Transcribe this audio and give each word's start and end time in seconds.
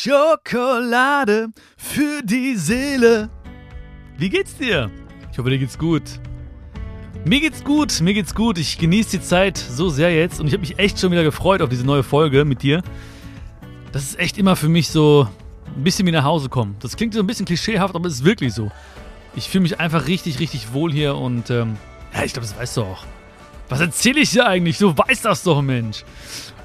Schokolade 0.00 1.48
für 1.76 2.22
die 2.22 2.54
Seele. 2.54 3.30
Wie 4.16 4.30
geht's 4.30 4.56
dir? 4.56 4.92
Ich 5.32 5.38
hoffe, 5.38 5.50
dir 5.50 5.58
geht's 5.58 5.76
gut. 5.76 6.02
Mir 7.24 7.40
geht's 7.40 7.64
gut, 7.64 8.00
mir 8.00 8.14
geht's 8.14 8.32
gut. 8.32 8.58
Ich 8.58 8.78
genieße 8.78 9.18
die 9.18 9.22
Zeit 9.24 9.58
so 9.58 9.88
sehr 9.88 10.14
jetzt 10.14 10.38
und 10.38 10.46
ich 10.46 10.52
habe 10.52 10.60
mich 10.60 10.78
echt 10.78 11.00
schon 11.00 11.10
wieder 11.10 11.24
gefreut 11.24 11.62
auf 11.62 11.68
diese 11.68 11.84
neue 11.84 12.04
Folge 12.04 12.44
mit 12.44 12.62
dir. 12.62 12.80
Das 13.90 14.04
ist 14.04 14.20
echt 14.20 14.38
immer 14.38 14.54
für 14.54 14.68
mich 14.68 14.88
so 14.88 15.26
ein 15.74 15.82
bisschen 15.82 16.06
wie 16.06 16.12
nach 16.12 16.22
Hause 16.22 16.48
kommen. 16.48 16.76
Das 16.78 16.96
klingt 16.96 17.12
so 17.12 17.18
ein 17.18 17.26
bisschen 17.26 17.46
klischeehaft, 17.46 17.96
aber 17.96 18.06
es 18.06 18.14
ist 18.14 18.24
wirklich 18.24 18.54
so. 18.54 18.70
Ich 19.34 19.48
fühle 19.48 19.62
mich 19.62 19.80
einfach 19.80 20.06
richtig, 20.06 20.38
richtig 20.38 20.72
wohl 20.72 20.92
hier 20.92 21.16
und 21.16 21.50
ähm, 21.50 21.76
ja, 22.14 22.22
ich 22.22 22.34
glaube, 22.34 22.46
das 22.46 22.56
weißt 22.56 22.76
du 22.76 22.82
auch. 22.82 23.04
Was 23.68 23.80
erzähle 23.80 24.20
ich 24.20 24.30
dir 24.30 24.46
eigentlich? 24.46 24.78
Du 24.78 24.96
weißt 24.96 25.24
das 25.24 25.42
doch, 25.42 25.60
Mensch. 25.60 26.04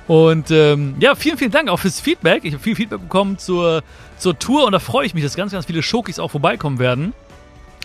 Und 0.07 0.51
ähm, 0.51 0.95
ja, 0.99 1.15
vielen, 1.15 1.37
vielen 1.37 1.51
Dank 1.51 1.69
auch 1.69 1.79
fürs 1.79 1.99
Feedback. 1.99 2.43
Ich 2.43 2.53
habe 2.53 2.63
viel 2.63 2.75
Feedback 2.75 3.01
bekommen 3.01 3.37
zur, 3.37 3.83
zur 4.17 4.37
Tour 4.37 4.65
und 4.65 4.73
da 4.73 4.79
freue 4.79 5.05
ich 5.05 5.13
mich, 5.13 5.23
dass 5.23 5.35
ganz, 5.35 5.51
ganz 5.53 5.65
viele 5.65 5.81
Schokis 5.81 6.19
auch 6.19 6.31
vorbeikommen 6.31 6.79
werden. 6.79 7.13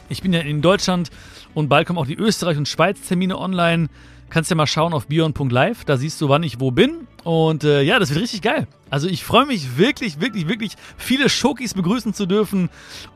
Ich 0.08 0.22
bin 0.22 0.32
ja 0.32 0.40
in 0.40 0.62
Deutschland 0.62 1.10
und 1.54 1.68
bald 1.68 1.86
kommen 1.86 1.98
auch 1.98 2.06
die 2.06 2.16
Österreich- 2.16 2.56
und 2.56 2.66
Schweiz-Termine 2.66 3.38
online. 3.38 3.88
Kannst 4.30 4.50
ja 4.50 4.56
mal 4.56 4.66
schauen 4.66 4.92
auf 4.92 5.06
bion.live, 5.06 5.84
da 5.84 5.96
siehst 5.96 6.20
du, 6.20 6.28
wann 6.28 6.42
ich 6.42 6.60
wo 6.60 6.70
bin. 6.70 7.06
Und 7.24 7.64
äh, 7.64 7.82
ja, 7.82 7.98
das 7.98 8.10
wird 8.10 8.20
richtig 8.20 8.42
geil. 8.42 8.66
Also 8.90 9.08
ich 9.08 9.24
freue 9.24 9.46
mich 9.46 9.78
wirklich, 9.78 10.20
wirklich, 10.20 10.48
wirklich, 10.48 10.72
viele 10.96 11.28
Schokis 11.28 11.74
begrüßen 11.74 12.14
zu 12.14 12.26
dürfen. 12.26 12.68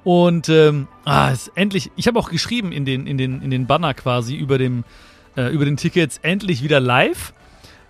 Und 0.04 0.48
ähm, 0.48 0.86
ah, 1.04 1.30
ist 1.30 1.50
endlich, 1.54 1.90
ich 1.96 2.06
habe 2.06 2.18
auch 2.18 2.30
geschrieben 2.30 2.72
in 2.72 2.84
den, 2.84 3.06
in, 3.06 3.18
den, 3.18 3.42
in 3.42 3.50
den 3.50 3.66
Banner 3.66 3.94
quasi 3.94 4.36
über, 4.36 4.58
dem, 4.58 4.84
äh, 5.36 5.52
über 5.52 5.64
den 5.64 5.76
Tickets, 5.76 6.18
endlich 6.22 6.62
wieder 6.62 6.80
live. 6.80 7.34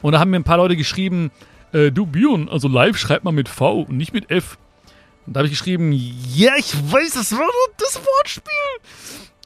Und 0.03 0.13
da 0.13 0.21
haben 0.21 0.31
mir 0.31 0.37
ein 0.37 0.45
paar 0.45 0.59
Leute 0.59 0.77
geschrieben, 0.77 1.31
äh, 1.73 1.91
du 1.91 2.07
Bion, 2.07 2.49
also 2.49 2.69
live 2.69 2.99
schreibt 2.99 3.25
man 3.25 3.35
mit 3.35 3.49
V 3.49 3.83
und 3.83 3.97
nicht 3.97 4.13
mit 4.13 4.31
F. 4.31 4.59
Und 5.27 5.35
da 5.35 5.39
habe 5.39 5.47
ich 5.47 5.53
geschrieben, 5.53 5.93
ja, 5.93 6.53
ich 6.59 6.75
weiß, 6.75 7.15
das 7.15 7.33
war 7.33 7.49
das 7.79 7.97
Wortspiel. 7.97 8.53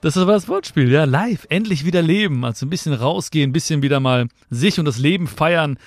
Das 0.00 0.16
war 0.16 0.26
das 0.26 0.48
Wortspiel, 0.48 0.90
ja, 0.90 1.04
live, 1.04 1.46
endlich 1.48 1.84
wieder 1.84 2.02
leben. 2.02 2.44
Also 2.44 2.66
ein 2.66 2.70
bisschen 2.70 2.94
rausgehen, 2.94 3.50
ein 3.50 3.52
bisschen 3.52 3.82
wieder 3.82 4.00
mal 4.00 4.28
sich 4.50 4.78
und 4.78 4.84
das 4.84 4.98
Leben 4.98 5.26
feiern. 5.26 5.78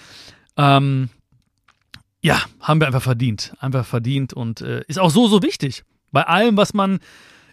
Ähm, 0.57 1.09
ja, 2.21 2.41
haben 2.59 2.79
wir 2.79 2.87
einfach 2.87 3.01
verdient. 3.01 3.53
Einfach 3.59 3.85
verdient 3.85 4.33
und 4.33 4.61
äh, 4.61 4.83
ist 4.87 4.99
auch 4.99 5.09
so, 5.09 5.27
so 5.27 5.41
wichtig. 5.41 5.83
Bei 6.11 6.23
allem, 6.23 6.57
was 6.57 6.73
man 6.73 6.99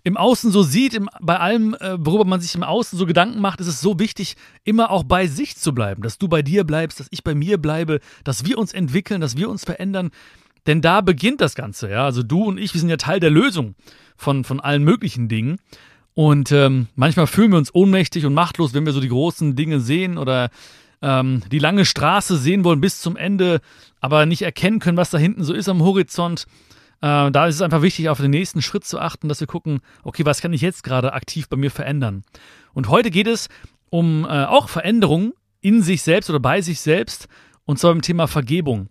im 0.06 0.16
Außen 0.16 0.52
so 0.52 0.62
sieht, 0.62 0.94
im, 0.94 1.10
bei 1.20 1.40
allem, 1.40 1.74
äh, 1.74 1.96
worüber 1.98 2.24
man 2.24 2.40
sich 2.40 2.54
im 2.54 2.62
Außen 2.62 2.96
so 2.96 3.06
Gedanken 3.06 3.40
macht, 3.40 3.58
ist 3.58 3.66
es 3.66 3.80
so 3.80 3.98
wichtig, 3.98 4.36
immer 4.62 4.92
auch 4.92 5.02
bei 5.02 5.26
sich 5.26 5.56
zu 5.56 5.74
bleiben. 5.74 6.00
Dass 6.00 6.16
du 6.16 6.28
bei 6.28 6.42
dir 6.42 6.62
bleibst, 6.62 7.00
dass 7.00 7.08
ich 7.10 7.24
bei 7.24 7.34
mir 7.34 7.58
bleibe, 7.58 7.98
dass 8.22 8.44
wir 8.44 8.56
uns 8.56 8.72
entwickeln, 8.72 9.20
dass 9.20 9.36
wir 9.36 9.50
uns 9.50 9.64
verändern. 9.64 10.12
Denn 10.68 10.80
da 10.80 11.00
beginnt 11.00 11.40
das 11.40 11.56
Ganze, 11.56 11.90
ja. 11.90 12.04
Also 12.04 12.22
du 12.22 12.44
und 12.44 12.56
ich, 12.56 12.72
wir 12.72 12.80
sind 12.80 12.88
ja 12.88 12.98
Teil 12.98 13.18
der 13.18 13.30
Lösung 13.30 13.74
von, 14.16 14.44
von 14.44 14.60
allen 14.60 14.84
möglichen 14.84 15.26
Dingen. 15.26 15.58
Und 16.14 16.52
ähm, 16.52 16.86
manchmal 16.94 17.26
fühlen 17.26 17.50
wir 17.50 17.58
uns 17.58 17.74
ohnmächtig 17.74 18.26
und 18.26 18.32
machtlos, 18.32 18.74
wenn 18.74 18.86
wir 18.86 18.92
so 18.92 19.00
die 19.00 19.08
großen 19.08 19.56
Dinge 19.56 19.80
sehen 19.80 20.18
oder 20.18 20.50
ähm, 21.02 21.42
die 21.50 21.58
lange 21.58 21.84
Straße 21.84 22.36
sehen 22.36 22.62
wollen 22.62 22.80
bis 22.80 23.00
zum 23.00 23.16
Ende, 23.16 23.60
aber 24.00 24.24
nicht 24.24 24.42
erkennen 24.42 24.78
können, 24.78 24.98
was 24.98 25.10
da 25.10 25.18
hinten 25.18 25.42
so 25.42 25.52
ist 25.52 25.68
am 25.68 25.82
Horizont. 25.82 26.46
Äh, 27.00 27.30
da 27.30 27.46
ist 27.46 27.56
es 27.56 27.62
einfach 27.62 27.82
wichtig, 27.82 28.08
auf 28.08 28.20
den 28.20 28.30
nächsten 28.30 28.62
Schritt 28.62 28.84
zu 28.84 28.98
achten, 28.98 29.28
dass 29.28 29.40
wir 29.40 29.46
gucken, 29.46 29.80
okay, 30.02 30.24
was 30.24 30.40
kann 30.40 30.52
ich 30.52 30.60
jetzt 30.60 30.82
gerade 30.82 31.12
aktiv 31.12 31.48
bei 31.48 31.56
mir 31.56 31.70
verändern? 31.70 32.24
Und 32.72 32.88
heute 32.88 33.10
geht 33.10 33.26
es 33.26 33.48
um 33.90 34.24
äh, 34.24 34.44
auch 34.44 34.68
Veränderungen 34.68 35.32
in 35.60 35.82
sich 35.82 36.02
selbst 36.02 36.30
oder 36.30 36.40
bei 36.40 36.60
sich 36.60 36.80
selbst 36.80 37.28
und 37.64 37.78
zwar 37.78 37.92
im 37.92 38.02
Thema 38.02 38.26
Vergebung. 38.26 38.88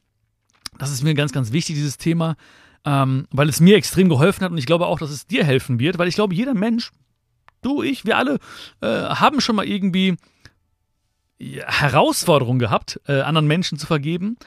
Das 0.78 0.92
ist 0.92 1.04
mir 1.04 1.14
ganz, 1.14 1.32
ganz 1.32 1.52
wichtig, 1.52 1.76
dieses 1.76 1.98
Thema, 1.98 2.36
ähm, 2.84 3.28
weil 3.32 3.50
es 3.50 3.60
mir 3.60 3.78
extrem 3.78 4.10
geholfen 4.10 4.44
hat 4.44 4.52
und 4.52 4.58
ich 4.58 4.66
glaube 4.66 4.88
auch, 4.88 5.00
dass 5.00 5.10
es 5.10 5.26
dir 5.26 5.44
helfen 5.44 5.80
wird, 5.80 5.98
weil 5.98 6.08
ich 6.08 6.16
glaube, 6.16 6.36
jeder 6.36 6.54
Mensch, 6.54 6.92
du, 7.62 7.82
ich, 7.82 8.06
wir 8.06 8.18
alle, 8.18 8.40
äh, 8.82 8.88
haben 8.88 9.42
schon 9.42 9.56
mal 9.56 9.66
irgendwie 9.66 10.18
Herausforderungen 11.40 12.60
gehabt, 12.60 13.00
äh, 13.08 13.22
anderen 13.22 13.48
Menschen 13.48 13.78
zu 13.78 13.88
vergeben. 13.88 14.38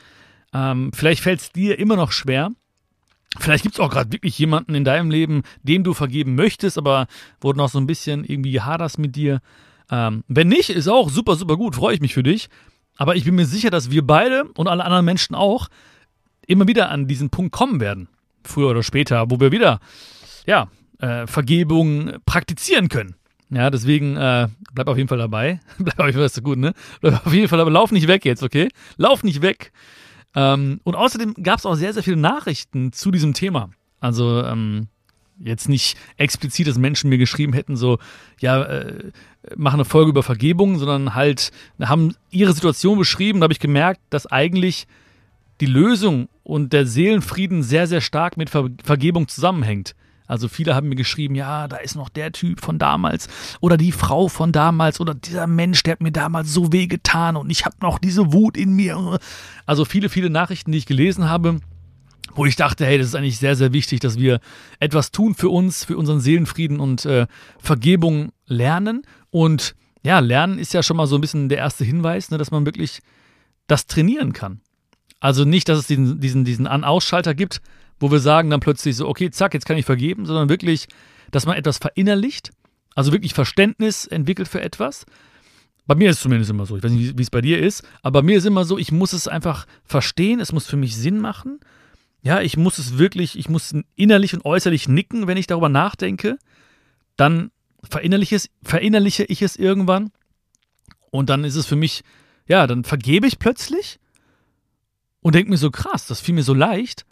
Ähm, 0.55 0.91
vielleicht 0.95 1.23
fällt 1.23 1.41
es 1.41 1.53
dir 1.53 1.79
immer 1.79 1.97
noch 1.97 2.13
schwer. 2.13 2.51
Vielleicht 3.39 3.63
gibt 3.63 3.77
es 3.77 3.81
auch 3.81 3.91
gerade 3.91 4.13
wirklich 4.13 4.39
jemanden 4.39 4.75
in 4.75 4.85
deinem 4.85 5.11
Leben, 5.11 5.43
dem 5.63 5.85
du 5.85 5.95
vergeben 5.95 6.35
möchtest, 6.35 6.79
aber 6.79 7.07
du 7.41 7.53
noch 7.53 7.69
so 7.69 7.79
ein 7.79 7.87
bisschen 7.87 8.25
irgendwie 8.25 8.61
haderst 8.61 8.99
mit 8.99 9.17
dir. 9.17 9.41
Ähm, 9.91 10.25
wenn 10.29 10.49
nicht, 10.49 10.71
ist 10.71 10.89
auch 10.89 11.09
super, 11.11 11.37
super 11.37 11.57
gut, 11.57 11.77
freue 11.77 11.95
ich 11.95 12.01
mich 12.01 12.15
für 12.15 12.23
dich. 12.23 12.49
Aber 12.97 13.15
ich 13.15 13.25
bin 13.25 13.37
mir 13.37 13.47
sicher, 13.47 13.71
dass 13.71 13.91
wir 13.91 14.07
beide 14.07 14.45
und 14.57 14.67
alle 14.67 14.85
anderen 14.85 15.05
Menschen 15.05 15.35
auch 15.35 15.69
immer 16.47 16.67
wieder 16.67 16.91
an 16.91 17.07
diesen 17.07 17.31
Punkt 17.31 17.53
kommen 17.53 17.81
werden. 17.81 18.09
Früher 18.43 18.71
oder 18.71 18.83
später, 18.83 19.31
wo 19.31 19.39
wir 19.39 19.53
wieder, 19.53 19.79
ja, 20.47 20.69
äh, 20.99 21.27
Vergebung 21.27 22.13
praktizieren 22.27 22.89
können. 22.89 23.15
Ja, 23.51 23.71
deswegen 23.71 24.17
äh, 24.17 24.49
bleib 24.75 24.89
auf 24.89 24.97
jeden 24.97 25.09
Fall 25.09 25.19
dabei. 25.19 25.61
bleib 25.79 25.99
auf 25.99 26.07
jeden 26.07 26.19
Fall, 26.19 26.27
ist 26.27 26.43
gut, 26.43 26.59
ne? 26.59 26.75
Bleib 27.01 27.25
auf 27.27 27.33
jeden 27.33 27.49
Fall 27.49 27.59
dabei. 27.59 27.71
Lauf 27.71 27.93
nicht 27.93 28.09
weg 28.09 28.25
jetzt, 28.25 28.43
okay? 28.43 28.69
Lauf 28.97 29.23
nicht 29.23 29.43
weg. 29.43 29.73
Ähm, 30.39 30.81
und 30.85 30.95
außerdem 30.95 31.35
gab 31.43 31.59
es 31.59 31.67
auch 31.67 31.75
sehr, 31.75 31.93
sehr 31.93 32.05
viele 32.05 32.17
Nachrichten 32.17 32.93
zu 32.93 33.11
diesem 33.11 33.35
Thema. 33.35 33.71
Also 33.99 34.45
ähm, 34.45 34.87
jetzt 35.41 35.69
nicht 35.69 35.99
explizit, 36.17 36.69
dass 36.69 36.79
Menschen 36.79 37.11
mir 37.11 37.19
geschrieben 37.19 37.53
hätten, 37.53 37.77
so, 37.77 37.99
ja, 38.39 38.63
äh, 38.63 39.11
mach 39.57 39.75
eine 39.75 39.85
Folge 39.85 40.11
über 40.11 40.23
Vergebung, 40.23 40.79
sondern 40.79 41.17
halt 41.17 41.51
haben 41.81 42.15
ihre 42.31 42.53
Situation 42.53 42.99
beschrieben. 42.99 43.41
Da 43.41 43.45
habe 43.45 43.53
ich 43.53 43.59
gemerkt, 43.59 44.01
dass 44.11 44.27
eigentlich 44.27 44.87
die 45.61 45.67
Lösung 45.67 46.29
und 46.45 46.73
der 46.73 46.87
Seelenfrieden 46.87 47.65
sehr, 47.65 47.89
sehr 47.89 48.01
stark 48.01 48.37
mit 48.37 48.49
Ver 48.49 48.69
Vergebung 48.85 49.27
zusammenhängt. 49.27 49.97
Also 50.29 50.47
viele 50.47 50.75
haben 50.75 50.91
mir 50.91 50.95
geschrieben, 50.95 51.35
ja, 51.35 51.67
da 51.67 51.79
ist 51.79 51.97
noch 51.97 52.11
der 52.11 52.33
Typ 52.33 52.61
von 52.61 52.79
damals 52.79 53.29
oder 53.61 53.79
die 53.79 53.93
Frau 53.93 54.29
von 54.29 54.53
damals 54.53 55.01
oder 55.01 55.15
dieser 55.15 55.47
Mensch, 55.47 55.83
der 55.83 55.93
hat 55.93 56.03
mir 56.03 56.13
damals 56.13 56.53
so 56.53 56.71
weh 56.73 56.87
getan 56.87 57.37
und 57.37 57.51
ich 57.51 57.65
habe 57.65 57.77
noch 57.81 57.99
diese 57.99 58.33
Wut 58.33 58.57
in 58.57 58.75
mir. 58.75 59.19
Also 59.65 59.87
viele, 59.87 60.11
viele 60.11 60.29
Nachrichten, 60.29 60.71
die 60.71 60.79
ich 60.79 60.87
gelesen 60.87 61.29
habe, 61.29 61.61
wo 62.35 62.45
ich 62.45 62.57
dachte, 62.57 62.85
hey, 62.85 62.99
das 62.99 63.09
ist 63.09 63.15
eigentlich 63.15 63.39
sehr, 63.39 63.57
sehr 63.57 63.73
wichtig, 63.73 64.01
dass 64.01 64.19
wir 64.19 64.41
etwas 64.81 65.11
tun 65.11 65.35
für 65.35 65.49
uns, 65.49 65.85
für 65.85 65.97
unseren 65.97 66.21
Seelenfrieden 66.21 66.79
und 66.79 67.07
äh, 67.07 67.27
Vergebung 67.59 68.31
lernen. 68.47 69.03
Und 69.31 69.75
ja, 70.05 70.19
lernen 70.19 70.59
ist 70.59 70.75
ja 70.75 70.83
schon 70.83 70.99
mal 70.99 71.07
so 71.07 71.17
ein 71.17 71.21
bisschen 71.23 71.49
der 71.49 71.59
erste 71.59 71.85
Hinweis, 71.85 72.31
ne, 72.31 72.39
dass 72.39 72.51
man 72.51 72.67
wirklich 72.67 73.01
das 73.67 73.87
trainieren 73.87 74.35
kann. 74.35 74.61
Also 75.21 75.45
nicht, 75.45 75.69
dass 75.69 75.79
es 75.79 75.87
diesen, 75.87 76.21
diesen, 76.21 76.45
diesen 76.45 76.67
An-Ausschalter 76.67 77.35
gibt, 77.35 77.61
wo 78.01 78.11
wir 78.11 78.21
sagen 78.21 78.51
dann 78.51 78.61
plötzlich 78.61 78.97
so, 78.97 79.09
okay, 79.09 79.31
zack, 79.31 79.55
jetzt 79.55 79.67
kann 79.67 79.77
ich 79.77 79.87
vergeben, 79.87 80.27
sondern 80.27 80.49
wirklich, 80.49 80.87
dass 81.31 81.47
man 81.47 81.57
etwas 81.57 81.79
verinnerlicht, 81.79 82.53
also 82.95 83.13
wirklich 83.13 83.35
Verständnis 83.35 84.07
entwickelt 84.07 84.49
für 84.49 84.61
etwas. 84.61 85.07
Bei 85.87 85.95
mir 85.95 86.11
ist 86.11 86.17
es 86.17 86.23
zumindest 86.23 86.51
immer 86.51 86.67
so, 86.67 86.77
ich 86.77 86.83
weiß 86.83 86.93
nicht, 86.93 87.19
wie 87.19 87.23
es 87.23 87.31
bei 87.31 87.41
dir 87.41 87.59
ist, 87.59 87.83
aber 88.03 88.21
bei 88.21 88.27
mir 88.27 88.39
ist 88.39 88.45
immer 88.45 88.65
so, 88.65 88.79
ich 88.79 88.93
muss 88.93 89.13
es 89.13 89.27
einfach 89.27 89.67
verstehen, 89.85 90.41
es 90.41 90.53
muss 90.53 90.67
für 90.67 90.77
mich 90.77 90.97
Sinn 90.97 91.19
machen. 91.19 91.61
Ja, 92.23 92.41
ich 92.41 92.57
muss 92.57 92.79
es 92.79 92.99
wirklich, 92.99 93.39
ich 93.39 93.49
muss 93.49 93.75
innerlich 93.97 94.35
und 94.35 94.45
äußerlich 94.45 94.89
nicken, 94.89 95.27
wenn 95.27 95.39
ich 95.39 95.47
darüber 95.47 95.69
nachdenke. 95.69 96.39
Dann 97.17 97.51
verinnerliche, 97.89 98.37
es, 98.37 98.51
verinnerliche 98.63 99.25
ich 99.25 99.41
es 99.41 99.57
irgendwann 99.57 100.11
und 101.11 101.31
dann 101.31 101.45
ist 101.45 101.55
es 101.55 101.67
für 101.67 101.77
mich, 101.77 102.03
ja, 102.47 102.67
dann 102.67 102.85
vergebe 102.85 103.27
ich 103.27 103.39
plötzlich 103.39 103.99
und 105.21 105.35
denke 105.35 105.51
mir 105.51 105.57
so, 105.57 105.71
krass, 105.71 106.07
das 106.07 106.21
fiel 106.21 106.35
mir 106.35 106.43
so 106.43 106.55
leicht. 106.55 107.07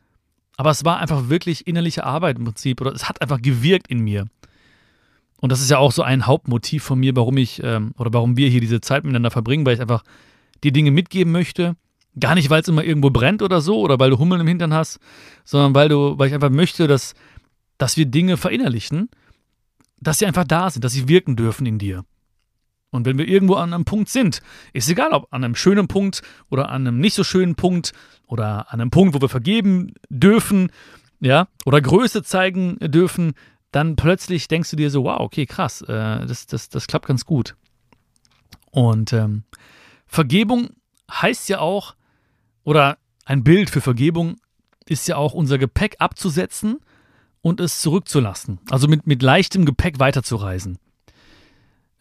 Aber 0.57 0.71
es 0.71 0.85
war 0.85 0.99
einfach 0.99 1.29
wirklich 1.29 1.67
innerliche 1.67 2.05
Arbeit 2.05 2.39
im 2.39 2.45
Prinzip 2.45 2.81
oder 2.81 2.93
es 2.93 3.09
hat 3.09 3.21
einfach 3.21 3.41
gewirkt 3.43 3.89
in 3.89 4.01
mir. 4.01 4.27
Und 5.41 5.53
das 5.53 5.61
ist 5.61 5.71
ja 5.71 5.79
auch 5.79 5.93
so 5.93 6.03
ein 6.03 6.27
Hauptmotiv 6.27 6.83
von 6.83 6.99
mir, 6.99 7.15
warum 7.15 7.37
ich 7.37 7.63
ähm, 7.63 7.93
oder 7.99 8.13
warum 8.13 8.37
wir 8.37 8.49
hier 8.49 8.61
diese 8.61 8.81
Zeit 8.81 9.05
miteinander 9.05 9.31
verbringen, 9.31 9.67
weil 9.67 9.75
ich 9.75 9.81
einfach 9.81 10.03
die 10.65 10.73
Dinge 10.73 10.91
mitgeben 10.91 11.33
möchte. 11.33 11.77
Gar 12.19 12.35
nicht, 12.35 12.49
weil 12.49 12.63
es 12.63 12.69
immer 12.69 12.83
irgendwo 12.83 13.11
brennt 13.11 13.43
oder 13.43 13.61
so 13.61 13.81
oder 13.81 13.99
weil 13.99 14.09
du 14.09 14.19
Hummeln 14.19 14.41
im 14.41 14.47
Hintern 14.47 14.73
hast, 14.73 14.99
sondern 15.45 15.75
weil 15.75 15.91
du, 15.91 16.19
weil 16.19 16.29
ich 16.29 16.35
einfach 16.35 16.51
möchte, 16.51 16.87
dass, 16.87 17.15
dass 17.77 17.99
wir 17.99 18.07
Dinge 18.07 18.39
verinnerlichen, 18.39 19.11
dass 20.01 20.19
sie 20.19 20.27
einfach 20.27 20.45
da 20.45 20.71
sind, 20.71 20.83
dass 20.85 20.93
sie 20.93 21.09
wirken 21.09 21.37
dürfen 21.37 21.67
in 21.67 21.79
dir. 21.79 22.05
Und 22.91 23.05
wenn 23.05 23.19
wir 23.19 23.29
irgendwo 23.29 23.55
an 23.55 23.73
einem 23.73 23.85
Punkt 23.85 24.09
sind, 24.09 24.41
ist 24.73 24.89
egal, 24.89 25.13
ob 25.13 25.33
an 25.33 25.45
einem 25.45 25.55
schönen 25.55 25.89
Punkt 25.89 26.23
oder 26.51 26.69
an 26.71 26.87
einem 26.87 26.99
nicht 26.99 27.15
so 27.15 27.25
schönen 27.25 27.55
Punkt 27.55 27.93
oder 28.27 28.73
an 28.73 28.81
einem 28.81 28.91
Punkt, 28.91 29.15
wo 29.15 29.21
wir 29.21 29.29
vergeben 29.29 29.93
dürfen, 30.09 30.71
ja, 31.21 31.49
oder 31.65 31.81
Größe 31.81 32.23
zeigen 32.23 32.79
dürfen, 32.81 33.35
dann 33.73 33.97
plötzlich 33.97 34.49
denkst 34.49 34.71
du 34.71 34.77
dir 34.77 34.91
so, 34.91 35.05
wow, 35.05 35.21
okay, 35.21 35.47
krass, 35.47 35.83
äh, 35.83 36.27
das, 36.27 36.47
das, 36.47 36.69
das 36.69 36.87
klappt 36.87 37.07
ganz 37.07 37.25
gut. 37.25 37.57
Und 38.71 39.13
ähm, 39.13 39.45
Vergebung 40.07 40.71
heißt 41.11 41.49
ja 41.49 41.59
auch, 41.59 41.95
oder 42.65 42.99
ein 43.25 43.43
Bild 43.45 43.71
für 43.71 43.81
Vergebung 43.81 44.37
ist 44.89 45.09
ja 45.09 45.17
auch 45.17 45.35
unser 45.35 45.59
Gepäck 45.59 45.97
abzusetzen 45.99 46.79
und 47.43 47.61
es 47.61 47.81
zurückzulassen. 47.81 48.61
Also 48.71 48.89
mit, 48.89 49.07
mit 49.07 49.23
leichtem 49.23 49.65
Gepäck 49.65 49.99
weiterzureisen. 49.99 50.79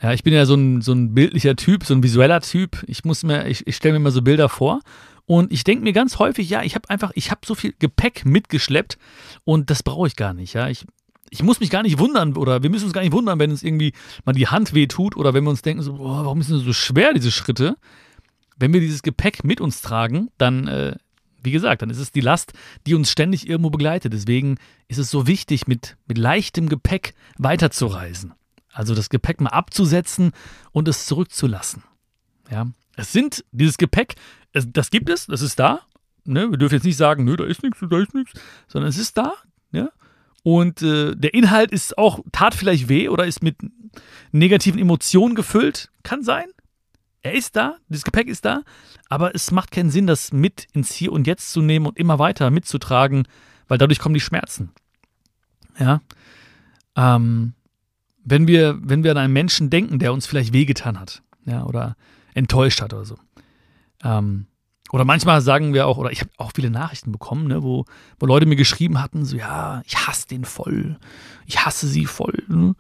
Ja, 0.05 0.13
ich 0.13 0.21
bin 0.21 0.35
ja 0.35 0.45
so 0.45 0.53
ein, 0.53 0.81
so 0.81 0.91
ein 0.91 1.15
bildlicher 1.15 1.55
Typ, 1.55 1.83
so 1.83 1.95
ein 1.95 2.03
visueller 2.03 2.39
Typ. 2.39 2.83
Ich 2.85 3.05
muss 3.05 3.23
mir, 3.23 3.47
ich, 3.47 3.65
ich 3.65 3.75
stelle 3.75 3.93
mir 3.93 3.97
immer 3.97 4.11
so 4.11 4.21
Bilder 4.21 4.49
vor 4.49 4.81
Und 5.25 5.51
ich 5.51 5.63
denke 5.63 5.83
mir 5.83 5.93
ganz 5.93 6.19
häufig, 6.19 6.47
ja, 6.47 6.61
ich 6.61 6.75
habe 6.75 6.87
einfach, 6.91 7.11
ich 7.15 7.31
habe 7.31 7.41
so 7.43 7.55
viel 7.55 7.73
Gepäck 7.79 8.23
mitgeschleppt 8.23 8.99
und 9.45 9.71
das 9.71 9.81
brauche 9.81 10.05
ich 10.05 10.15
gar 10.15 10.35
nicht. 10.35 10.53
Ja, 10.53 10.69
ich, 10.69 10.85
ich 11.31 11.41
muss 11.41 11.59
mich 11.59 11.71
gar 11.71 11.81
nicht 11.81 11.97
wundern 11.97 12.37
oder 12.37 12.61
wir 12.61 12.69
müssen 12.69 12.83
uns 12.85 12.93
gar 12.93 13.01
nicht 13.01 13.13
wundern, 13.13 13.39
wenn 13.39 13.49
uns 13.49 13.63
irgendwie 13.63 13.93
mal 14.25 14.33
die 14.33 14.45
Hand 14.45 14.75
wehtut 14.75 15.17
oder 15.17 15.33
wenn 15.33 15.43
wir 15.43 15.49
uns 15.49 15.63
denken, 15.63 15.81
so, 15.81 15.95
boah, 15.95 16.23
warum 16.23 16.43
sind 16.43 16.57
das 16.57 16.65
so 16.65 16.73
schwer, 16.73 17.11
diese 17.11 17.31
Schritte? 17.31 17.75
Wenn 18.57 18.73
wir 18.73 18.81
dieses 18.81 19.01
Gepäck 19.01 19.43
mit 19.43 19.59
uns 19.59 19.81
tragen, 19.81 20.29
dann, 20.37 20.67
äh, 20.67 20.95
wie 21.41 21.51
gesagt, 21.51 21.81
dann 21.81 21.89
ist 21.89 21.97
es 21.97 22.11
die 22.11 22.21
Last, 22.21 22.53
die 22.85 22.93
uns 22.93 23.09
ständig 23.09 23.49
irgendwo 23.49 23.71
begleitet. 23.71 24.13
Deswegen 24.13 24.59
ist 24.87 24.99
es 24.99 25.09
so 25.09 25.25
wichtig, 25.25 25.65
mit, 25.65 25.97
mit 26.05 26.19
leichtem 26.19 26.69
Gepäck 26.69 27.15
weiterzureisen. 27.39 28.35
Also 28.75 28.93
das 28.93 29.09
Gepäck 29.09 29.39
mal 29.39 29.51
abzusetzen 29.51 30.33
und 30.73 30.89
es 30.89 31.05
zurückzulassen. 31.05 31.83
Ja, 32.51 32.67
es 32.97 33.13
sind 33.13 33.45
dieses 33.53 33.77
Gepäck, 33.77 34.15
es, 34.51 34.67
das 34.71 34.91
gibt 34.91 35.09
es, 35.09 35.27
das 35.27 35.41
ist 35.41 35.57
da. 35.59 35.79
Ne? 36.25 36.51
Wir 36.51 36.57
dürfen 36.57 36.75
jetzt 36.75 36.83
nicht 36.83 36.97
sagen, 36.97 37.23
nö, 37.23 37.37
da 37.37 37.45
ist 37.45 37.63
nichts, 37.63 37.79
da 37.89 37.97
ist 37.97 38.13
nichts, 38.13 38.33
sondern 38.67 38.89
es 38.89 38.97
ist 38.97 39.17
da. 39.17 39.33
Ja? 39.71 39.89
Und 40.43 40.81
äh, 40.81 41.15
der 41.15 41.33
Inhalt 41.33 41.71
ist 41.71 41.97
auch, 41.97 42.19
tat 42.33 42.53
vielleicht 42.53 42.89
weh 42.89 43.07
oder 43.07 43.25
ist 43.25 43.41
mit 43.41 43.55
negativen 44.33 44.79
Emotionen 44.79 45.35
gefüllt. 45.35 45.89
Kann 46.03 46.21
sein. 46.21 46.47
Er 47.21 47.33
ist 47.33 47.55
da, 47.55 47.77
dieses 47.87 48.03
Gepäck 48.03 48.27
ist 48.27 48.43
da, 48.43 48.61
aber 49.07 49.33
es 49.33 49.51
macht 49.51 49.71
keinen 49.71 49.89
Sinn, 49.89 50.05
das 50.05 50.33
mit 50.33 50.67
ins 50.73 50.91
Hier 50.91 51.13
und 51.13 51.27
Jetzt 51.27 51.53
zu 51.53 51.61
nehmen 51.61 51.85
und 51.85 51.97
immer 51.97 52.19
weiter 52.19 52.51
mitzutragen, 52.51 53.25
weil 53.69 53.77
dadurch 53.77 53.99
kommen 53.99 54.13
die 54.13 54.19
Schmerzen. 54.19 54.73
Ja. 55.79 56.01
Ähm, 56.97 57.53
wenn 58.25 58.47
wir, 58.47 58.77
wenn 58.81 59.03
wir 59.03 59.11
an 59.11 59.17
einen 59.17 59.33
Menschen 59.33 59.69
denken, 59.69 59.99
der 59.99 60.11
uns 60.11 60.27
vielleicht 60.27 60.51
wehgetan 60.51 60.99
hat, 60.99 61.23
ja, 61.45 61.63
oder 61.63 61.95
enttäuscht 62.33 62.81
hat 62.81 62.93
oder 62.93 63.05
so. 63.05 63.17
Ähm, 64.03 64.47
oder 64.91 65.05
manchmal 65.05 65.41
sagen 65.41 65.73
wir 65.73 65.87
auch, 65.87 65.97
oder 65.97 66.11
ich 66.11 66.21
habe 66.21 66.31
auch 66.37 66.51
viele 66.53 66.69
Nachrichten 66.69 67.11
bekommen, 67.11 67.47
ne, 67.47 67.63
wo, 67.63 67.85
wo 68.19 68.25
Leute 68.25 68.45
mir 68.45 68.55
geschrieben 68.55 69.01
hatten, 69.01 69.25
so, 69.25 69.37
ja, 69.37 69.81
ich 69.85 70.07
hasse 70.07 70.27
den 70.27 70.45
voll, 70.45 70.97
ich 71.45 71.65
hasse 71.65 71.87
sie 71.87 72.05
voll. 72.05 72.43
Ne? 72.47 72.75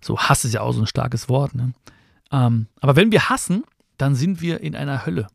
So, 0.00 0.18
Hass 0.18 0.44
ist 0.44 0.54
ja 0.54 0.60
auch 0.60 0.72
so 0.72 0.80
ein 0.80 0.86
starkes 0.86 1.28
Wort. 1.28 1.54
Ne? 1.54 1.72
Ähm, 2.30 2.66
aber 2.80 2.96
wenn 2.96 3.10
wir 3.12 3.28
hassen, 3.28 3.64
dann 3.96 4.14
sind 4.14 4.40
wir 4.40 4.60
in 4.60 4.76
einer 4.76 5.06
Hölle. 5.06 5.26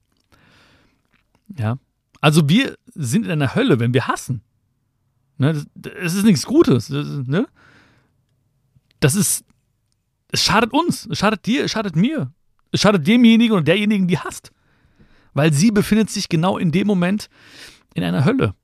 Ja. 1.58 1.78
Also 2.22 2.48
wir 2.48 2.78
sind 2.94 3.26
in 3.26 3.32
einer 3.32 3.56
Hölle, 3.56 3.80
wenn 3.80 3.94
wir 3.94 4.08
hassen. 4.08 4.42
Ne? 5.38 5.54
Das, 5.54 5.66
das 5.76 6.14
ist 6.14 6.24
nichts 6.24 6.46
Gutes. 6.46 6.88
Das, 6.88 7.08
ne? 7.08 7.48
das 9.02 9.16
ist, 9.16 9.46
es 10.34 10.44
schadet 10.44 10.74
uns, 10.74 11.08
es 11.12 11.20
schadet 11.20 11.46
dir, 11.46 11.64
es 11.64 11.72
schadet 11.72 11.96
mir. 11.96 12.34
Es 12.72 12.82
schadet 12.82 13.06
demjenigen 13.06 13.56
und 13.56 13.68
derjenigen, 13.68 14.08
die 14.08 14.18
hasst. 14.18 14.52
Weil 15.34 15.54
sie 15.54 15.70
befindet 15.70 16.10
sich 16.10 16.28
genau 16.28 16.58
in 16.58 16.72
dem 16.72 16.88
Moment 16.88 17.30
in 17.94 18.04
einer 18.04 18.26
Hölle. 18.26 18.56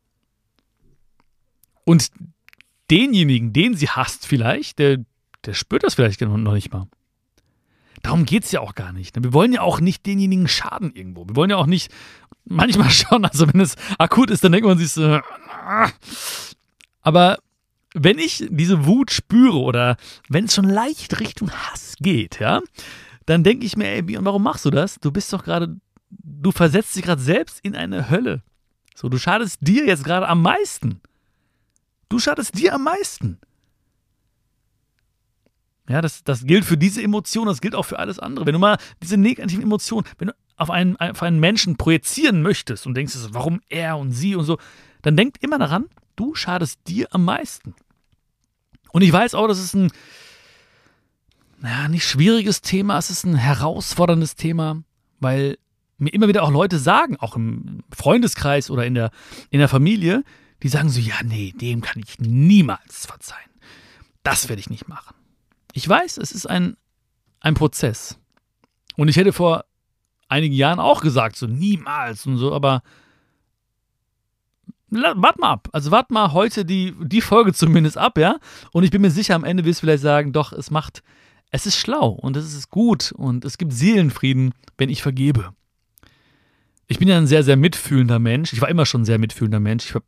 Und 1.86 2.10
denjenigen, 2.90 3.54
den 3.54 3.76
sie 3.76 3.88
hasst 3.88 4.26
vielleicht, 4.26 4.80
der, 4.80 5.06
der 5.46 5.54
spürt 5.54 5.84
das 5.84 5.94
vielleicht 5.94 6.20
noch 6.22 6.54
nicht 6.54 6.74
mal. 6.74 6.88
Darum 8.02 8.26
geht 8.26 8.46
es 8.46 8.52
ja 8.52 8.62
auch 8.62 8.74
gar 8.74 8.92
nicht. 8.92 9.22
Wir 9.22 9.34
wollen 9.34 9.54
ja 9.54 9.62
auch 9.62 9.80
nicht 9.80 10.08
denjenigen 10.08 10.48
schaden 10.48 10.92
irgendwo. 10.96 11.28
Wir 11.28 11.36
wollen 11.36 11.52
ja 11.52 11.58
auch 11.58 11.68
nicht, 11.68 11.92
manchmal 12.46 12.90
schon, 12.90 13.26
also 13.26 13.48
wenn 13.54 13.62
es 13.62 13.76
akut 14.00 14.32
ist, 14.32 14.44
dann 14.44 14.54
denkt 14.54 14.66
man 14.66 14.80
sich 14.80 14.92
so, 14.92 15.20
aber 17.02 17.38
wenn 18.04 18.18
ich 18.18 18.48
diese 18.50 18.86
Wut 18.86 19.12
spüre 19.12 19.60
oder 19.60 19.98
wenn 20.30 20.46
es 20.46 20.56
schon 20.56 20.66
leicht 20.66 21.20
Richtung 21.20 21.52
Hass 21.52 21.96
geht, 22.00 22.40
ja, 22.40 22.62
dann 23.26 23.44
denke 23.44 23.66
ich 23.66 23.78
mir, 23.78 23.88
ey, 23.88 24.04
warum 24.26 24.44
machst 24.44 24.66
du 24.66 24.70
das? 24.70 25.00
Du 25.00 25.12
bist 25.12 25.32
doch 25.34 25.44
gerade, 25.44 25.78
du 26.10 26.52
versetzt 26.52 26.96
dich 26.96 27.04
gerade 27.04 27.22
selbst 27.22 27.60
in 27.62 27.76
eine 27.76 28.10
Hölle. 28.10 28.42
So, 28.96 29.10
du 29.10 29.18
schadest 29.18 29.60
dir 29.62 29.86
jetzt 29.86 30.04
gerade 30.04 30.28
am 30.28 30.42
meisten. 30.42 31.02
Du 32.10 32.20
schadest 32.20 32.58
dir 32.58 32.74
am 32.74 32.84
meisten. 32.84 33.40
Ja, 35.88 36.02
das, 36.02 36.24
das 36.24 36.46
gilt 36.46 36.66
für 36.66 36.78
diese 36.78 37.02
Emotion, 37.02 37.48
das 37.48 37.62
gilt 37.62 37.76
auch 37.76 37.86
für 37.86 38.00
alles 38.00 38.20
andere. 38.20 38.46
Wenn 38.46 38.54
du 38.54 38.60
mal 38.60 38.78
diese 39.02 39.18
negativen 39.18 39.64
Emotionen, 39.64 40.08
wenn 40.18 40.28
du 40.28 40.34
auf 40.56 40.70
einen, 40.70 40.98
auf 40.98 41.24
einen 41.24 41.40
Menschen 41.40 41.78
projizieren 41.78 42.42
möchtest 42.42 42.86
und 42.86 42.96
denkst, 42.96 43.16
warum 43.30 43.62
er 43.70 43.98
und 43.98 44.12
sie 44.12 44.36
und 44.36 44.44
so, 44.44 44.58
dann 45.02 45.16
denk 45.16 45.36
immer 45.42 45.58
daran, 45.58 45.86
du 46.16 46.36
schadest 46.36 46.80
dir 46.88 47.08
am 47.12 47.26
meisten. 47.26 47.74
Und 48.92 49.02
ich 49.02 49.12
weiß 49.12 49.36
auch, 49.36 49.48
das 49.48 49.60
ist 49.60 49.74
ein, 49.74 49.92
naja, 51.60 51.88
nicht 51.88 52.06
schwieriges 52.06 52.62
Thema, 52.62 52.98
es 52.98 53.10
ist 53.10 53.26
ein 53.26 53.36
herausforderndes 53.36 54.36
Thema, 54.36 54.84
weil 55.20 55.58
mir 55.98 56.14
immer 56.14 56.28
wieder 56.28 56.44
auch 56.44 56.52
Leute 56.52 56.80
sagen, 56.80 57.18
auch 57.18 57.36
im 57.36 57.84
Freundeskreis 57.94 58.70
oder 58.72 58.86
in 58.86 58.96
der, 58.96 59.12
in 59.50 59.60
der 59.60 59.68
Familie, 59.68 60.24
die 60.64 60.70
sagen 60.70 60.90
so, 60.90 61.00
ja, 61.00 61.16
nee, 61.24 61.54
dem 61.56 61.82
kann 61.82 62.02
ich 62.02 62.20
niemals 62.20 63.06
verzeihen. 63.06 63.50
Das 64.24 64.50
werde 64.50 64.60
ich 64.60 64.70
nicht 64.70 64.88
machen. 64.88 65.16
Ich 65.74 65.88
weiß, 65.88 66.18
es 66.18 66.32
ist 66.32 66.46
ein, 66.46 66.78
ein 67.42 67.54
Prozess. 67.54 68.18
Und 68.96 69.08
ich 69.08 69.18
hätte 69.18 69.34
vor 69.34 69.66
einigen 70.28 70.56
Jahren 70.56 70.80
auch 70.80 71.02
gesagt, 71.02 71.36
so 71.36 71.48
niemals 71.48 72.26
und 72.26 72.38
so, 72.38 72.54
aber 72.54 72.82
wart 74.92 75.40
mal 75.40 75.52
ab. 75.52 75.70
Also 75.72 75.92
wart 75.92 76.12
mal 76.12 76.34
heute 76.34 76.66
die, 76.66 76.94
die 77.02 77.22
Folge 77.22 77.54
zumindest 77.54 77.98
ab, 77.98 78.18
ja? 78.18 78.38
Und 78.72 78.84
ich 78.84 78.92
bin 78.92 79.02
mir 79.02 79.12
sicher, 79.12 79.36
am 79.36 79.44
Ende 79.44 79.66
wirst 79.66 79.80
du 79.80 79.86
vielleicht 79.86 80.04
sagen, 80.04 80.34
doch, 80.34 80.52
es 80.52 80.72
macht, 80.72 81.04
es 81.52 81.66
ist 81.66 81.78
schlau 81.78 82.10
und 82.10 82.38
es 82.38 82.54
ist 82.54 82.70
gut 82.70 83.12
und 83.12 83.46
es 83.46 83.58
gibt 83.58 83.74
Seelenfrieden, 83.74 84.54
wenn 84.78 84.90
ich 84.90 85.02
vergebe. 85.02 85.54
Ich 86.88 87.00
bin 87.00 87.08
ja 87.08 87.18
ein 87.18 87.28
sehr, 87.28 87.44
sehr 87.44 87.58
mitfühlender 87.58 88.20
Mensch. 88.20 88.54
Ich 88.54 88.62
war 88.62 88.70
immer 88.70 88.86
schon 88.86 89.02
ein 89.02 89.06
sehr 89.06 89.20
mitfühlender 89.20 89.60
Mensch. 89.60 89.86
Ich 89.86 89.96
habe 89.96 90.06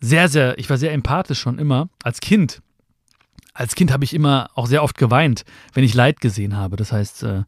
sehr, 0.00 0.28
sehr, 0.28 0.58
ich 0.58 0.70
war 0.70 0.78
sehr 0.78 0.92
empathisch 0.92 1.40
schon 1.40 1.58
immer, 1.58 1.88
als 2.02 2.20
Kind. 2.20 2.62
Als 3.52 3.74
Kind 3.74 3.92
habe 3.92 4.04
ich 4.04 4.14
immer 4.14 4.50
auch 4.54 4.66
sehr 4.66 4.82
oft 4.82 4.96
geweint, 4.98 5.44
wenn 5.74 5.84
ich 5.84 5.94
Leid 5.94 6.20
gesehen 6.20 6.56
habe. 6.56 6.76
Das 6.76 6.92
heißt, 6.92 7.22
äh, 7.24 7.42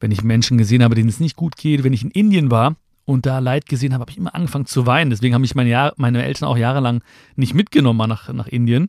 wenn 0.00 0.10
ich 0.10 0.22
Menschen 0.22 0.58
gesehen 0.58 0.82
habe, 0.82 0.94
denen 0.94 1.08
es 1.08 1.20
nicht 1.20 1.36
gut 1.36 1.56
geht, 1.56 1.84
wenn 1.84 1.92
ich 1.92 2.02
in 2.02 2.10
Indien 2.10 2.50
war 2.50 2.76
und 3.04 3.26
da 3.26 3.38
Leid 3.38 3.66
gesehen 3.66 3.92
habe, 3.92 4.02
habe 4.02 4.10
ich 4.10 4.18
immer 4.18 4.34
angefangen 4.34 4.66
zu 4.66 4.86
weinen. 4.86 5.10
Deswegen 5.10 5.34
haben 5.34 5.42
mich 5.42 5.54
meine, 5.54 5.70
Jahr, 5.70 5.92
meine 5.96 6.24
Eltern 6.24 6.48
auch 6.48 6.56
jahrelang 6.56 7.02
nicht 7.36 7.54
mitgenommen 7.54 8.08
nach, 8.08 8.32
nach 8.32 8.46
Indien. 8.46 8.88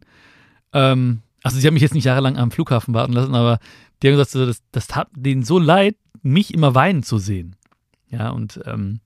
Ähm, 0.73 1.21
also 1.43 1.59
sie 1.59 1.67
haben 1.67 1.73
mich 1.73 1.83
jetzt 1.83 1.93
nicht 1.93 2.05
jahrelang 2.05 2.37
am 2.37 2.51
Flughafen 2.51 2.93
warten 2.93 3.13
lassen, 3.13 3.35
aber 3.35 3.59
die 4.01 4.07
haben 4.07 4.17
gesagt, 4.17 4.35
das, 4.35 4.63
das 4.71 4.87
tat 4.87 5.09
denen 5.15 5.43
so 5.43 5.59
leid, 5.59 5.95
mich 6.21 6.53
immer 6.53 6.75
weinen 6.75 7.03
zu 7.03 7.17
sehen. 7.17 7.55
Ja, 8.09 8.29
und 8.29 8.59
ähm, 8.65 8.99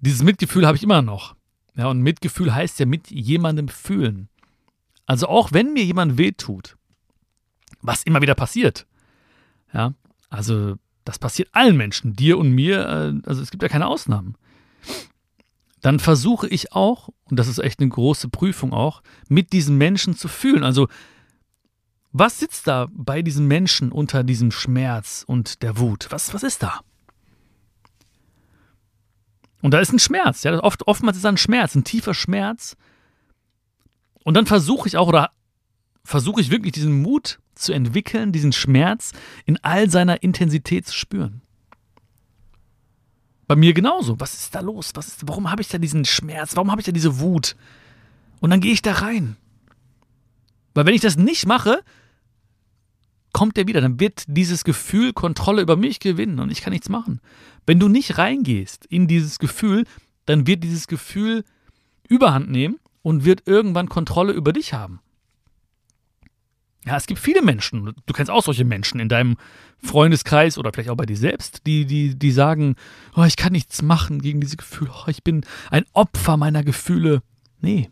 dieses 0.00 0.22
Mitgefühl 0.22 0.66
habe 0.66 0.76
ich 0.76 0.82
immer 0.82 1.02
noch. 1.02 1.34
Ja, 1.76 1.88
und 1.88 2.00
Mitgefühl 2.00 2.54
heißt 2.54 2.78
ja 2.80 2.86
mit 2.86 3.10
jemandem 3.10 3.68
fühlen. 3.68 4.28
Also 5.06 5.26
auch 5.26 5.52
wenn 5.52 5.72
mir 5.72 5.84
jemand 5.84 6.18
wehtut, 6.18 6.76
was 7.82 8.02
immer 8.02 8.20
wieder 8.20 8.34
passiert. 8.34 8.86
Ja, 9.72 9.94
also 10.30 10.76
das 11.08 11.18
passiert 11.18 11.48
allen 11.52 11.76
Menschen, 11.76 12.14
dir 12.14 12.38
und 12.38 12.50
mir, 12.50 12.80
äh, 12.86 13.28
also 13.28 13.42
es 13.42 13.50
gibt 13.50 13.62
ja 13.62 13.68
keine 13.68 13.86
Ausnahmen 13.86 14.36
dann 15.80 16.00
versuche 16.00 16.48
ich 16.48 16.72
auch, 16.72 17.08
und 17.24 17.38
das 17.38 17.48
ist 17.48 17.58
echt 17.58 17.80
eine 17.80 17.88
große 17.88 18.28
Prüfung 18.28 18.72
auch, 18.72 19.02
mit 19.28 19.52
diesen 19.52 19.76
Menschen 19.76 20.16
zu 20.16 20.28
fühlen. 20.28 20.64
Also 20.64 20.88
was 22.12 22.38
sitzt 22.38 22.66
da 22.66 22.88
bei 22.90 23.22
diesen 23.22 23.46
Menschen 23.46 23.92
unter 23.92 24.24
diesem 24.24 24.50
Schmerz 24.50 25.24
und 25.26 25.62
der 25.62 25.78
Wut? 25.78 26.08
Was, 26.10 26.34
was 26.34 26.42
ist 26.42 26.62
da? 26.62 26.80
Und 29.60 29.72
da 29.72 29.80
ist 29.80 29.92
ein 29.92 29.98
Schmerz, 29.98 30.44
ja, 30.44 30.58
oft, 30.62 30.86
oftmals 30.86 31.16
ist 31.16 31.24
da 31.24 31.28
ein 31.28 31.36
Schmerz, 31.36 31.74
ein 31.74 31.84
tiefer 31.84 32.14
Schmerz. 32.14 32.76
Und 34.24 34.34
dann 34.34 34.46
versuche 34.46 34.88
ich 34.88 34.96
auch, 34.96 35.08
oder 35.08 35.30
versuche 36.08 36.40
ich 36.40 36.50
wirklich 36.50 36.72
diesen 36.72 37.02
Mut 37.02 37.38
zu 37.54 37.74
entwickeln, 37.74 38.32
diesen 38.32 38.52
Schmerz 38.52 39.12
in 39.44 39.58
all 39.62 39.90
seiner 39.90 40.22
Intensität 40.22 40.86
zu 40.86 40.94
spüren. 40.94 41.42
Bei 43.46 43.56
mir 43.56 43.74
genauso. 43.74 44.18
Was 44.18 44.32
ist 44.32 44.54
da 44.54 44.60
los? 44.60 44.92
Was 44.94 45.08
ist, 45.08 45.28
warum 45.28 45.50
habe 45.50 45.60
ich 45.60 45.68
da 45.68 45.76
diesen 45.76 46.06
Schmerz? 46.06 46.56
Warum 46.56 46.70
habe 46.70 46.80
ich 46.80 46.86
da 46.86 46.92
diese 46.92 47.20
Wut? 47.20 47.56
Und 48.40 48.48
dann 48.48 48.62
gehe 48.62 48.72
ich 48.72 48.80
da 48.80 48.92
rein. 48.92 49.36
Weil 50.72 50.86
wenn 50.86 50.94
ich 50.94 51.02
das 51.02 51.18
nicht 51.18 51.44
mache, 51.44 51.80
kommt 53.34 53.58
der 53.58 53.66
wieder. 53.66 53.82
Dann 53.82 54.00
wird 54.00 54.24
dieses 54.28 54.64
Gefühl 54.64 55.12
Kontrolle 55.12 55.60
über 55.60 55.76
mich 55.76 56.00
gewinnen 56.00 56.38
und 56.38 56.50
ich 56.50 56.62
kann 56.62 56.72
nichts 56.72 56.88
machen. 56.88 57.20
Wenn 57.66 57.80
du 57.80 57.88
nicht 57.88 58.16
reingehst 58.16 58.86
in 58.86 59.08
dieses 59.08 59.38
Gefühl, 59.38 59.84
dann 60.24 60.46
wird 60.46 60.64
dieses 60.64 60.86
Gefühl 60.86 61.44
Überhand 62.08 62.50
nehmen 62.50 62.78
und 63.02 63.26
wird 63.26 63.42
irgendwann 63.46 63.90
Kontrolle 63.90 64.32
über 64.32 64.54
dich 64.54 64.72
haben. 64.72 65.00
Ja, 66.86 66.96
es 66.96 67.06
gibt 67.06 67.20
viele 67.20 67.42
Menschen, 67.42 67.94
du 68.06 68.12
kennst 68.14 68.30
auch 68.30 68.44
solche 68.44 68.64
Menschen 68.64 69.00
in 69.00 69.08
deinem 69.08 69.36
Freundeskreis 69.82 70.56
oder 70.56 70.72
vielleicht 70.72 70.90
auch 70.90 70.96
bei 70.96 71.06
dir 71.06 71.16
selbst, 71.16 71.66
die, 71.66 71.84
die, 71.84 72.14
die 72.14 72.32
sagen, 72.32 72.76
oh, 73.14 73.24
ich 73.24 73.36
kann 73.36 73.52
nichts 73.52 73.82
machen 73.82 74.22
gegen 74.22 74.40
diese 74.40 74.56
Gefühle, 74.56 74.90
oh, 74.94 75.08
ich 75.08 75.22
bin 75.22 75.44
ein 75.70 75.84
Opfer 75.92 76.36
meiner 76.36 76.64
Gefühle. 76.64 77.22
Nee, 77.60 77.90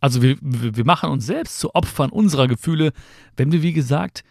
also 0.00 0.22
wir, 0.22 0.36
wir 0.40 0.84
machen 0.84 1.10
uns 1.10 1.26
selbst 1.26 1.60
zu 1.60 1.74
Opfern 1.74 2.10
unserer 2.10 2.48
Gefühle, 2.48 2.92
wenn 3.36 3.52
wir, 3.52 3.62
wie 3.62 3.74
gesagt, 3.74 4.24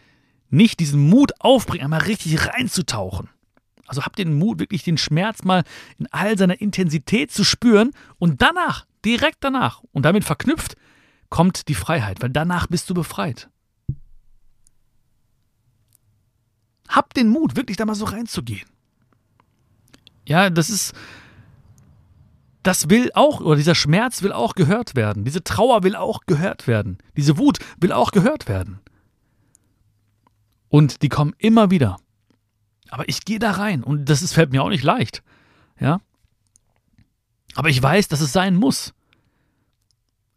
nicht 0.49 0.79
diesen 0.79 1.09
Mut 1.09 1.31
aufbringen, 1.39 1.83
einmal 1.83 2.01
richtig 2.01 2.47
reinzutauchen. 2.47 3.29
Also 3.85 4.03
habt 4.03 4.17
den 4.17 4.37
Mut, 4.37 4.59
wirklich 4.59 4.83
den 4.83 4.97
Schmerz 4.97 5.43
mal 5.43 5.63
in 5.97 6.07
all 6.11 6.37
seiner 6.37 6.59
Intensität 6.59 7.31
zu 7.31 7.43
spüren 7.43 7.91
und 8.17 8.41
danach, 8.41 8.85
direkt 9.05 9.37
danach 9.41 9.81
und 9.91 10.03
damit 10.03 10.23
verknüpft, 10.23 10.75
kommt 11.29 11.67
die 11.67 11.75
Freiheit, 11.75 12.21
weil 12.21 12.29
danach 12.29 12.67
bist 12.67 12.89
du 12.89 12.93
befreit. 12.93 13.49
Habt 16.87 17.17
den 17.17 17.29
Mut, 17.29 17.55
wirklich 17.55 17.77
da 17.77 17.85
mal 17.85 17.95
so 17.95 18.05
reinzugehen. 18.05 18.67
Ja, 20.25 20.49
das 20.49 20.69
ist, 20.69 20.93
das 22.63 22.89
will 22.89 23.11
auch, 23.13 23.41
oder 23.41 23.55
dieser 23.55 23.75
Schmerz 23.75 24.21
will 24.21 24.31
auch 24.31 24.55
gehört 24.55 24.95
werden. 24.95 25.23
Diese 25.23 25.43
Trauer 25.43 25.83
will 25.83 25.95
auch 25.95 26.21
gehört 26.25 26.67
werden. 26.67 26.97
Diese 27.15 27.37
Wut 27.37 27.59
will 27.79 27.91
auch 27.91 28.11
gehört 28.11 28.47
werden. 28.47 28.79
Und 30.67 31.01
die 31.01 31.09
kommen 31.09 31.33
immer 31.37 31.71
wieder. 31.71 31.97
Aber 32.89 33.07
ich 33.07 33.23
gehe 33.25 33.39
da 33.39 33.51
rein 33.51 33.83
und 33.83 34.05
das 34.09 34.21
ist, 34.21 34.33
fällt 34.33 34.51
mir 34.51 34.63
auch 34.63 34.69
nicht 34.69 34.83
leicht. 34.83 35.23
Ja. 35.79 36.01
Aber 37.55 37.69
ich 37.69 37.81
weiß, 37.81 38.07
dass 38.07 38.21
es 38.21 38.33
sein 38.33 38.55
muss. 38.55 38.93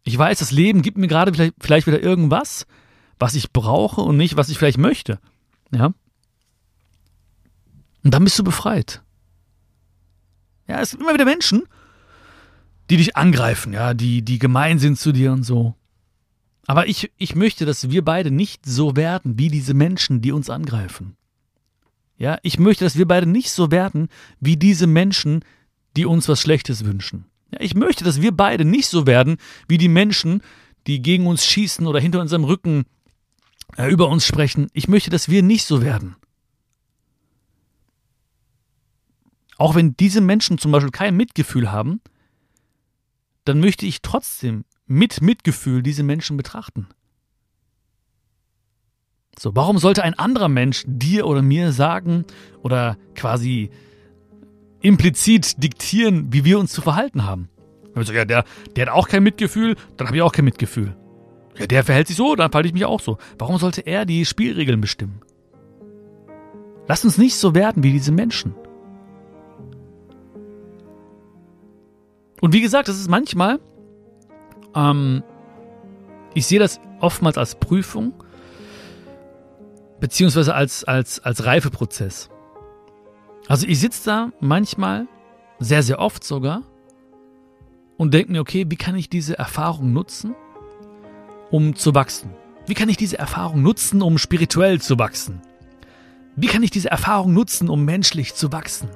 Ich 0.03 0.17
weiß, 0.17 0.39
das 0.39 0.51
Leben 0.51 0.81
gibt 0.81 0.97
mir 0.97 1.07
gerade 1.07 1.33
vielleicht, 1.33 1.55
vielleicht 1.59 1.87
wieder 1.87 2.01
irgendwas, 2.01 2.67
was 3.19 3.35
ich 3.35 3.51
brauche 3.51 4.01
und 4.01 4.17
nicht, 4.17 4.35
was 4.35 4.49
ich 4.49 4.57
vielleicht 4.57 4.77
möchte. 4.77 5.19
Ja. 5.71 5.93
Und 8.03 8.13
dann 8.13 8.23
bist 8.23 8.37
du 8.37 8.43
befreit. 8.43 9.01
Ja, 10.67 10.81
es 10.81 10.91
gibt 10.91 11.01
immer 11.01 11.13
wieder 11.13 11.25
Menschen, 11.25 11.63
die 12.89 12.97
dich 12.97 13.15
angreifen, 13.15 13.73
ja, 13.73 13.93
die, 13.93 14.21
die 14.21 14.39
gemein 14.39 14.79
sind 14.79 14.99
zu 14.99 15.11
dir 15.11 15.31
und 15.31 15.43
so. 15.43 15.75
Aber 16.67 16.87
ich, 16.87 17.11
ich 17.17 17.35
möchte, 17.35 17.65
dass 17.65 17.89
wir 17.89 18.03
beide 18.03 18.31
nicht 18.31 18.65
so 18.65 18.95
werden 18.95 19.37
wie 19.37 19.49
diese 19.49 19.73
Menschen, 19.73 20.21
die 20.21 20.31
uns 20.31 20.49
angreifen. 20.49 21.15
Ja, 22.17 22.37
ich 22.41 22.59
möchte, 22.59 22.85
dass 22.85 22.97
wir 22.97 23.07
beide 23.07 23.25
nicht 23.25 23.51
so 23.51 23.71
werden 23.71 24.07
wie 24.39 24.55
diese 24.55 24.87
Menschen, 24.87 25.43
die 25.97 26.05
uns 26.05 26.29
was 26.29 26.41
Schlechtes 26.41 26.85
wünschen. 26.85 27.25
Ja, 27.53 27.59
ich 27.61 27.75
möchte, 27.75 28.03
dass 28.03 28.21
wir 28.21 28.31
beide 28.31 28.65
nicht 28.65 28.87
so 28.87 29.05
werden 29.05 29.37
wie 29.67 29.77
die 29.77 29.87
Menschen, 29.87 30.41
die 30.87 31.01
gegen 31.01 31.27
uns 31.27 31.45
schießen 31.45 31.85
oder 31.85 31.99
hinter 31.99 32.19
unserem 32.19 32.43
Rücken 32.43 32.85
äh, 33.77 33.89
über 33.89 34.09
uns 34.09 34.25
sprechen. 34.25 34.69
Ich 34.73 34.87
möchte, 34.87 35.11
dass 35.11 35.29
wir 35.29 35.43
nicht 35.43 35.65
so 35.65 35.81
werden. 35.81 36.15
Auch 39.57 39.75
wenn 39.75 39.95
diese 39.95 40.19
Menschen 40.19 40.57
zum 40.57 40.71
Beispiel 40.71 40.91
kein 40.91 41.15
Mitgefühl 41.15 41.71
haben, 41.71 42.01
dann 43.45 43.59
möchte 43.59 43.85
ich 43.85 44.01
trotzdem 44.01 44.65
mit 44.87 45.21
Mitgefühl 45.21 45.83
diese 45.83 46.03
Menschen 46.03 46.37
betrachten. 46.37 46.87
So, 49.37 49.55
warum 49.55 49.77
sollte 49.77 50.03
ein 50.03 50.17
anderer 50.17 50.49
Mensch 50.49 50.83
dir 50.87 51.27
oder 51.27 51.41
mir 51.41 51.71
sagen 51.71 52.25
oder 52.61 52.97
quasi 53.15 53.69
implizit 54.83 55.63
diktieren, 55.63 56.31
wie 56.31 56.45
wir 56.45 56.59
uns 56.59 56.71
zu 56.71 56.81
verhalten 56.81 57.25
haben? 57.25 57.49
Also, 57.95 58.13
ja, 58.13 58.25
der, 58.25 58.43
der 58.75 58.85
hat 58.85 58.93
auch 58.93 59.07
kein 59.07 59.23
Mitgefühl, 59.23 59.75
dann 59.97 60.07
habe 60.07 60.17
ich 60.17 60.21
auch 60.21 60.31
kein 60.31 60.45
Mitgefühl. 60.45 60.95
Ja, 61.57 61.65
der 61.67 61.83
verhält 61.83 62.07
sich 62.07 62.17
so, 62.17 62.35
dann 62.35 62.51
verhalte 62.51 62.67
ich 62.67 62.73
mich 62.73 62.85
auch 62.85 62.99
so. 62.99 63.17
Warum 63.37 63.57
sollte 63.57 63.81
er 63.81 64.05
die 64.05 64.25
Spielregeln 64.25 64.81
bestimmen? 64.81 65.21
Lass 66.87 67.05
uns 67.05 67.17
nicht 67.17 67.35
so 67.35 67.55
werden 67.55 67.83
wie 67.83 67.91
diese 67.91 68.11
Menschen. 68.11 68.55
Und 72.41 72.53
wie 72.53 72.61
gesagt, 72.61 72.89
das 72.89 72.99
ist 72.99 73.09
manchmal, 73.09 73.59
ähm, 74.75 75.23
ich 76.33 76.45
sehe 76.45 76.59
das 76.59 76.81
oftmals 76.99 77.37
als 77.37 77.55
Prüfung, 77.55 78.13
beziehungsweise 80.01 80.53
als, 80.53 80.83
als, 80.83 81.19
als 81.19 81.45
Reifeprozess. 81.45 82.29
Also 83.47 83.67
ich 83.67 83.79
sitze 83.79 84.05
da 84.05 84.31
manchmal, 84.39 85.07
sehr, 85.59 85.83
sehr 85.83 85.99
oft 85.99 86.23
sogar, 86.23 86.63
und 87.97 88.13
denke 88.13 88.31
mir, 88.31 88.41
okay, 88.41 88.65
wie 88.67 88.75
kann 88.75 88.95
ich 88.95 89.09
diese 89.09 89.37
Erfahrung 89.37 89.93
nutzen, 89.93 90.35
um 91.51 91.75
zu 91.75 91.93
wachsen? 91.93 92.31
Wie 92.65 92.73
kann 92.73 92.89
ich 92.89 92.97
diese 92.97 93.19
Erfahrung 93.19 93.61
nutzen, 93.61 94.01
um 94.01 94.17
spirituell 94.17 94.81
zu 94.81 94.97
wachsen? 94.97 95.41
Wie 96.35 96.47
kann 96.47 96.63
ich 96.63 96.71
diese 96.71 96.89
Erfahrung 96.89 97.33
nutzen, 97.33 97.69
um 97.69 97.85
menschlich 97.85 98.33
zu 98.33 98.51
wachsen? 98.51 98.89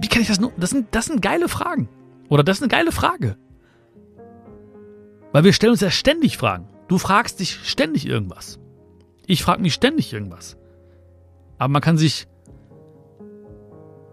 Wie 0.00 0.08
kann 0.08 0.20
ich 0.20 0.28
das 0.28 0.40
nur? 0.40 0.52
Das 0.56 0.70
sind, 0.70 0.88
das 0.90 1.06
sind 1.06 1.22
geile 1.22 1.48
Fragen. 1.48 1.88
Oder 2.28 2.42
das 2.42 2.56
ist 2.56 2.62
eine 2.62 2.70
geile 2.70 2.92
Frage. 2.92 3.36
Weil 5.32 5.44
wir 5.44 5.52
stellen 5.52 5.72
uns 5.72 5.80
ja 5.80 5.90
ständig 5.90 6.38
Fragen. 6.38 6.68
Du 6.88 6.98
fragst 6.98 7.40
dich 7.40 7.60
ständig 7.62 8.06
irgendwas. 8.06 8.58
Ich 9.26 9.42
frage 9.42 9.62
mich 9.62 9.74
ständig 9.74 10.12
irgendwas. 10.12 10.56
Aber 11.62 11.70
man 11.70 11.80
kann 11.80 11.96
sich, 11.96 12.26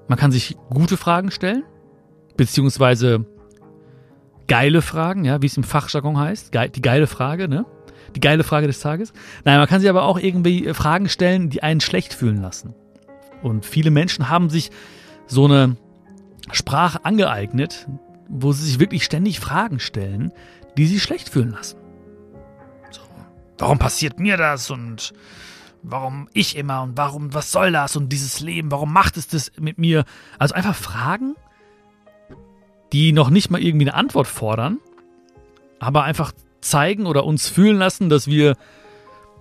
man 0.07 0.19
kann 0.19 0.31
sich 0.31 0.55
gute 0.69 0.97
Fragen 0.97 1.31
stellen, 1.31 1.63
beziehungsweise 2.37 3.25
geile 4.47 4.83
Fragen, 4.83 5.25
ja, 5.25 5.41
wie 5.41 5.47
es 5.47 5.57
im 5.57 5.63
Fachjargon 5.63 6.19
heißt, 6.19 6.53
die 6.53 6.81
geile 6.83 7.07
Frage, 7.07 7.47
ne? 7.47 7.65
Die 8.15 8.19
geile 8.19 8.43
Frage 8.43 8.67
des 8.67 8.81
Tages. 8.81 9.13
Nein, 9.45 9.57
man 9.57 9.67
kann 9.67 9.81
sich 9.81 9.89
aber 9.89 10.03
auch 10.03 10.19
irgendwie 10.19 10.71
Fragen 10.75 11.09
stellen, 11.09 11.49
die 11.49 11.63
einen 11.63 11.81
schlecht 11.81 12.13
fühlen 12.13 12.39
lassen. 12.39 12.75
Und 13.41 13.65
viele 13.65 13.89
Menschen 13.89 14.29
haben 14.29 14.51
sich 14.51 14.69
so 15.25 15.45
eine 15.45 15.75
Sprache 16.51 17.03
angeeignet, 17.03 17.87
wo 18.27 18.51
sie 18.51 18.63
sich 18.63 18.79
wirklich 18.79 19.03
ständig 19.03 19.39
Fragen 19.39 19.79
stellen, 19.79 20.31
die 20.77 20.85
sie 20.85 20.99
schlecht 20.99 21.29
fühlen 21.29 21.49
lassen. 21.49 21.79
So, 22.91 23.01
warum 23.57 23.79
passiert 23.79 24.19
mir 24.19 24.37
das 24.37 24.69
und 24.69 25.13
warum 25.83 26.27
ich 26.33 26.55
immer 26.55 26.83
und 26.83 26.97
warum, 26.97 27.33
was 27.33 27.51
soll 27.51 27.71
das 27.71 27.95
und 27.95 28.09
dieses 28.09 28.39
Leben, 28.39 28.71
warum 28.71 28.91
macht 28.91 29.17
es 29.17 29.27
das 29.27 29.51
mit 29.59 29.77
mir? 29.77 30.05
Also 30.37 30.55
einfach 30.55 30.75
Fragen, 30.75 31.35
die 32.91 33.11
noch 33.11 33.29
nicht 33.29 33.49
mal 33.49 33.61
irgendwie 33.61 33.87
eine 33.87 33.95
Antwort 33.95 34.27
fordern, 34.27 34.79
aber 35.79 36.03
einfach 36.03 36.33
zeigen 36.61 37.05
oder 37.05 37.25
uns 37.25 37.47
fühlen 37.47 37.77
lassen, 37.77 38.09
dass 38.09 38.27
wir 38.27 38.55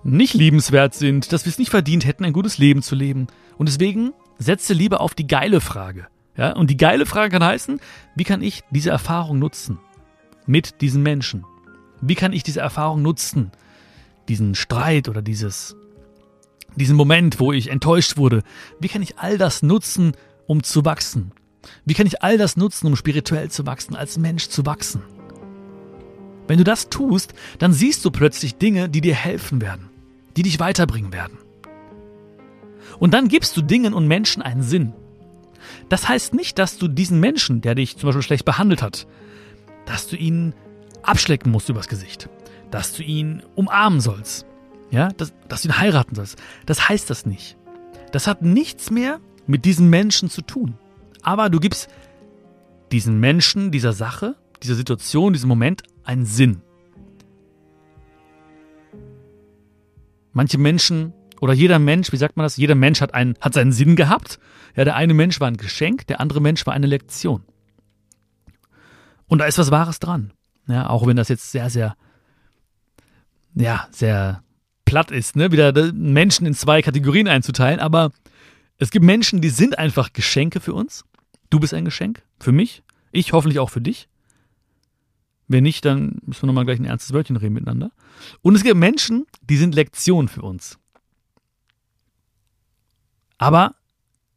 nicht 0.03 0.33
liebenswert 0.33 0.93
sind, 0.93 1.33
dass 1.33 1.45
wir 1.45 1.49
es 1.49 1.59
nicht 1.59 1.71
verdient 1.71 2.05
hätten, 2.05 2.23
ein 2.23 2.33
gutes 2.33 2.57
Leben 2.57 2.81
zu 2.81 2.95
leben. 2.95 3.27
Und 3.57 3.67
deswegen 3.67 4.13
setze 4.37 4.73
lieber 4.73 5.01
auf 5.01 5.13
die 5.13 5.27
geile 5.27 5.59
Frage. 5.59 6.07
Ja, 6.37 6.53
und 6.53 6.69
die 6.69 6.77
geile 6.77 7.05
Frage 7.05 7.31
kann 7.31 7.43
heißen, 7.43 7.81
wie 8.15 8.23
kann 8.23 8.41
ich 8.41 8.63
diese 8.71 8.91
Erfahrung 8.91 9.39
nutzen 9.39 9.79
mit 10.45 10.79
diesen 10.79 11.03
Menschen? 11.03 11.45
Wie 11.99 12.15
kann 12.15 12.31
ich 12.31 12.43
diese 12.43 12.61
Erfahrung 12.61 13.01
nutzen? 13.01 13.51
Diesen 14.29 14.55
Streit 14.55 15.09
oder 15.09 15.21
dieses, 15.21 15.75
diesen 16.79 16.95
Moment, 16.95 17.39
wo 17.39 17.53
ich 17.53 17.69
enttäuscht 17.69 18.17
wurde. 18.17 18.41
Wie 18.79 18.87
kann 18.87 19.03
ich 19.03 19.19
all 19.19 19.37
das 19.37 19.61
nutzen, 19.61 20.13
um 20.47 20.63
zu 20.63 20.85
wachsen? 20.85 21.31
Wie 21.85 21.93
kann 21.93 22.07
ich 22.07 22.23
all 22.23 22.37
das 22.37 22.57
nutzen, 22.57 22.87
um 22.87 22.95
spirituell 22.95 23.51
zu 23.51 23.65
wachsen, 23.65 23.95
als 23.95 24.17
Mensch 24.17 24.47
zu 24.47 24.65
wachsen? 24.65 25.03
Wenn 26.47 26.57
du 26.57 26.63
das 26.63 26.89
tust, 26.89 27.33
dann 27.59 27.73
siehst 27.73 28.03
du 28.03 28.09
plötzlich 28.09 28.55
Dinge, 28.55 28.89
die 28.89 29.01
dir 29.01 29.13
helfen 29.13 29.61
werden, 29.61 29.89
die 30.35 30.41
dich 30.41 30.59
weiterbringen 30.59 31.13
werden. 31.13 31.37
Und 32.97 33.13
dann 33.13 33.27
gibst 33.27 33.55
du 33.55 33.61
Dingen 33.61 33.93
und 33.93 34.07
Menschen 34.07 34.41
einen 34.41 34.63
Sinn. 34.63 34.93
Das 35.89 36.09
heißt 36.09 36.33
nicht, 36.33 36.57
dass 36.57 36.77
du 36.77 36.87
diesen 36.87 37.19
Menschen, 37.19 37.61
der 37.61 37.75
dich 37.75 37.97
zum 37.97 38.07
Beispiel 38.07 38.23
schlecht 38.23 38.45
behandelt 38.45 38.81
hat, 38.81 39.05
dass 39.85 40.07
du 40.07 40.15
ihn 40.15 40.53
abschlecken 41.03 41.51
musst 41.51 41.69
übers 41.69 41.87
Gesicht, 41.87 42.29
dass 42.71 42.93
du 42.93 43.03
ihn 43.03 43.43
umarmen 43.55 43.99
sollst, 43.99 44.45
ja, 44.91 45.09
dass, 45.09 45.33
dass 45.47 45.61
du 45.61 45.69
ihn 45.69 45.77
heiraten 45.77 46.15
sollst. 46.15 46.37
Das 46.65 46.89
heißt 46.89 47.09
das 47.09 47.25
nicht. 47.25 47.57
Das 48.11 48.27
hat 48.27 48.41
nichts 48.41 48.89
mehr 48.89 49.19
mit 49.45 49.65
diesem 49.65 49.89
Menschen 49.89 50.29
zu 50.29 50.41
tun. 50.41 50.77
Aber 51.21 51.49
du 51.49 51.59
gibst 51.59 51.89
diesen 52.91 53.19
Menschen, 53.19 53.71
dieser 53.71 53.93
Sache, 53.93 54.35
dieser 54.63 54.75
Situation, 54.75 55.33
diesem 55.33 55.49
Moment 55.49 55.83
einen 56.03 56.25
Sinn. 56.25 56.61
Manche 60.31 60.57
Menschen 60.57 61.13
oder 61.41 61.53
jeder 61.53 61.79
Mensch, 61.79 62.11
wie 62.11 62.17
sagt 62.17 62.37
man 62.37 62.43
das? 62.43 62.57
Jeder 62.57 62.75
Mensch 62.75 63.01
hat, 63.01 63.13
einen, 63.13 63.35
hat 63.41 63.53
seinen 63.53 63.71
Sinn 63.71 63.95
gehabt. 63.95 64.39
Ja, 64.75 64.85
der 64.85 64.95
eine 64.95 65.13
Mensch 65.13 65.39
war 65.39 65.47
ein 65.47 65.57
Geschenk, 65.57 66.07
der 66.07 66.19
andere 66.19 66.41
Mensch 66.41 66.65
war 66.65 66.73
eine 66.73 66.87
Lektion. 66.87 67.43
Und 69.27 69.39
da 69.39 69.45
ist 69.45 69.57
was 69.57 69.71
Wahres 69.71 69.99
dran. 69.99 70.33
Ja, 70.67 70.89
auch 70.89 71.07
wenn 71.07 71.15
das 71.15 71.29
jetzt 71.29 71.51
sehr, 71.51 71.69
sehr, 71.69 71.95
ja, 73.55 73.87
sehr 73.91 74.43
platt 74.89 75.11
ist, 75.11 75.35
ne? 75.35 75.51
wieder 75.51 75.93
Menschen 75.93 76.47
in 76.47 76.55
zwei 76.55 76.81
Kategorien 76.81 77.27
einzuteilen. 77.27 77.79
Aber 77.79 78.11
es 78.79 78.89
gibt 78.89 79.05
Menschen, 79.05 79.39
die 79.39 79.49
sind 79.49 79.77
einfach 79.77 80.13
Geschenke 80.13 80.59
für 80.59 80.73
uns. 80.73 81.05
Du 81.51 81.59
bist 81.59 81.75
ein 81.75 81.85
Geschenk 81.85 82.23
für 82.39 82.51
mich. 82.51 82.81
Ich 83.11 83.31
hoffentlich 83.33 83.59
auch 83.59 83.69
für 83.69 83.81
dich. 83.81 84.09
Wenn 85.47 85.63
nicht, 85.63 85.85
dann 85.85 86.17
müssen 86.25 86.43
wir 86.43 86.47
nochmal 86.47 86.65
gleich 86.65 86.79
ein 86.79 86.85
ernstes 86.85 87.13
Wörtchen 87.13 87.35
reden 87.35 87.53
miteinander. 87.53 87.91
Und 88.41 88.55
es 88.55 88.63
gibt 88.63 88.77
Menschen, 88.77 89.27
die 89.41 89.57
sind 89.57 89.75
Lektionen 89.75 90.27
für 90.27 90.41
uns. 90.41 90.79
Aber 93.37 93.75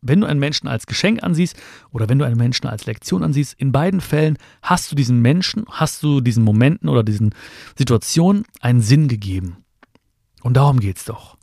wenn 0.03 0.21
du 0.21 0.27
einen 0.27 0.41
Menschen 0.41 0.69
als 0.69 0.87
Geschenk 0.87 1.23
ansiehst 1.23 1.57
oder 1.93 2.09
wenn 2.09 2.19
du 2.19 2.27
einen 2.27 2.37
Menschen 2.37 2.67
als 2.67 2.85
Lektion 2.85 3.23
ansiehst, 3.23 3.55
in 3.55 3.73
beiden 3.73 4.03
Fällen 4.03 4.37
hast 4.63 4.91
du 4.91 4.97
diesen 4.97 5.23
Menschen, 5.23 5.65
hast 5.71 6.03
du 6.03 6.21
diesen 6.21 6.45
Momenten 6.45 6.89
oder 6.91 7.03
diesen 7.03 7.35
Situationen 7.77 8.45
einen 8.61 8.83
Sinn 8.83 9.09
gegeben. 9.09 9.62
Und 10.43 10.55
darum 10.55 10.81
geht 10.81 10.99
es 10.99 11.05
doch. 11.05 11.37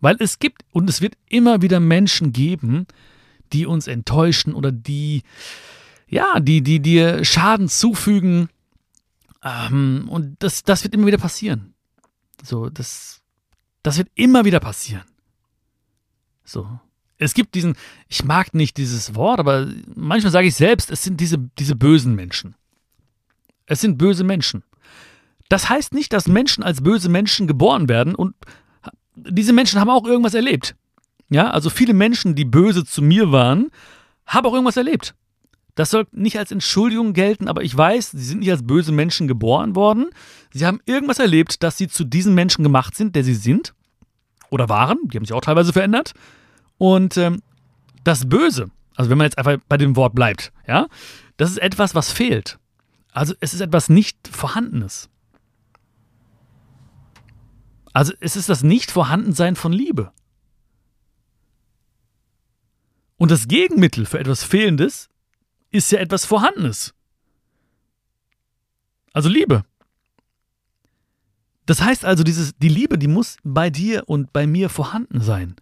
Weil 0.00 0.16
es 0.18 0.38
gibt 0.38 0.64
und 0.72 0.88
es 0.88 1.00
wird 1.00 1.16
immer 1.28 1.62
wieder 1.62 1.78
Menschen 1.78 2.32
geben, 2.32 2.86
die 3.52 3.66
uns 3.66 3.86
enttäuschen 3.86 4.54
oder 4.54 4.72
die, 4.72 5.22
ja, 6.08 6.40
die, 6.40 6.62
die 6.62 6.80
dir 6.80 7.24
Schaden 7.24 7.68
zufügen. 7.68 8.48
Ähm, 9.42 10.08
und 10.08 10.36
das, 10.42 10.62
das 10.62 10.82
wird 10.84 10.94
immer 10.94 11.06
wieder 11.06 11.18
passieren. 11.18 11.74
So, 12.42 12.70
das, 12.70 13.20
das 13.82 13.98
wird 13.98 14.08
immer 14.14 14.44
wieder 14.44 14.60
passieren. 14.60 15.04
So. 16.44 16.80
Es 17.18 17.34
gibt 17.34 17.54
diesen, 17.54 17.76
ich 18.08 18.24
mag 18.24 18.54
nicht 18.54 18.78
dieses 18.78 19.14
Wort, 19.14 19.40
aber 19.40 19.68
manchmal 19.94 20.32
sage 20.32 20.48
ich 20.48 20.54
selbst, 20.54 20.90
es 20.90 21.04
sind 21.04 21.20
diese, 21.20 21.36
diese 21.58 21.76
bösen 21.76 22.14
Menschen. 22.14 22.54
Es 23.66 23.82
sind 23.82 23.98
böse 23.98 24.24
Menschen. 24.24 24.64
Das 25.50 25.68
heißt 25.68 25.92
nicht, 25.92 26.12
dass 26.12 26.28
Menschen 26.28 26.62
als 26.62 26.80
böse 26.80 27.08
Menschen 27.08 27.48
geboren 27.48 27.88
werden 27.88 28.14
und 28.14 28.34
diese 29.16 29.52
Menschen 29.52 29.80
haben 29.80 29.90
auch 29.90 30.06
irgendwas 30.06 30.34
erlebt. 30.34 30.76
Ja, 31.28 31.50
also 31.50 31.70
viele 31.70 31.92
Menschen, 31.92 32.34
die 32.36 32.44
böse 32.44 32.84
zu 32.84 33.02
mir 33.02 33.32
waren, 33.32 33.70
haben 34.26 34.46
auch 34.46 34.54
irgendwas 34.54 34.76
erlebt. 34.76 35.14
Das 35.74 35.90
soll 35.90 36.06
nicht 36.12 36.38
als 36.38 36.52
Entschuldigung 36.52 37.14
gelten, 37.14 37.48
aber 37.48 37.62
ich 37.62 37.76
weiß, 37.76 38.12
sie 38.12 38.24
sind 38.24 38.40
nicht 38.40 38.50
als 38.50 38.64
böse 38.64 38.92
Menschen 38.92 39.26
geboren 39.26 39.74
worden. 39.74 40.10
Sie 40.52 40.66
haben 40.66 40.80
irgendwas 40.86 41.18
erlebt, 41.18 41.62
dass 41.64 41.76
sie 41.76 41.88
zu 41.88 42.04
diesen 42.04 42.34
Menschen 42.34 42.62
gemacht 42.62 42.94
sind, 42.94 43.16
der 43.16 43.24
sie 43.24 43.34
sind 43.34 43.74
oder 44.50 44.68
waren. 44.68 44.98
Die 45.08 45.16
haben 45.16 45.24
sich 45.24 45.32
auch 45.32 45.40
teilweise 45.40 45.72
verändert. 45.72 46.12
Und 46.78 47.16
ähm, 47.16 47.42
das 48.04 48.28
Böse, 48.28 48.70
also 48.94 49.10
wenn 49.10 49.18
man 49.18 49.24
jetzt 49.24 49.38
einfach 49.38 49.56
bei 49.68 49.76
dem 49.76 49.96
Wort 49.96 50.14
bleibt, 50.14 50.52
ja, 50.66 50.86
das 51.38 51.50
ist 51.50 51.58
etwas, 51.58 51.94
was 51.96 52.12
fehlt. 52.12 52.58
Also 53.12 53.34
es 53.40 53.52
ist 53.52 53.60
etwas 53.60 53.88
nicht 53.88 54.16
Vorhandenes. 54.30 55.08
Also 57.92 58.12
es 58.20 58.36
ist 58.36 58.48
das 58.48 58.62
Nicht-Vorhandensein 58.62 59.56
von 59.56 59.72
Liebe. 59.72 60.12
Und 63.16 63.30
das 63.30 63.48
Gegenmittel 63.48 64.06
für 64.06 64.18
etwas 64.18 64.44
Fehlendes 64.44 65.08
ist 65.70 65.90
ja 65.92 65.98
etwas 65.98 66.24
Vorhandenes. 66.24 66.94
Also 69.12 69.28
Liebe. 69.28 69.64
Das 71.66 71.82
heißt 71.82 72.04
also, 72.04 72.24
dieses, 72.24 72.56
die 72.56 72.68
Liebe, 72.68 72.98
die 72.98 73.08
muss 73.08 73.36
bei 73.44 73.70
dir 73.70 74.08
und 74.08 74.32
bei 74.32 74.46
mir 74.46 74.68
vorhanden 74.68 75.20
sein. 75.20 75.56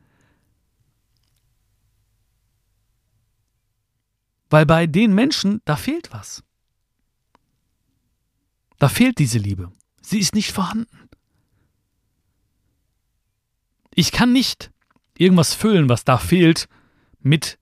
Weil 4.50 4.64
bei 4.64 4.86
den 4.86 5.14
Menschen, 5.14 5.60
da 5.64 5.76
fehlt 5.76 6.12
was. 6.12 6.42
Da 8.78 8.88
fehlt 8.88 9.18
diese 9.18 9.38
Liebe. 9.38 9.72
Sie 10.00 10.18
ist 10.18 10.34
nicht 10.34 10.52
vorhanden. 10.52 11.07
Ich 13.98 14.12
kann 14.12 14.32
nicht 14.32 14.70
irgendwas 15.16 15.54
füllen, 15.54 15.88
was 15.88 16.04
da 16.04 16.18
fehlt, 16.18 16.68
mit 17.20 17.58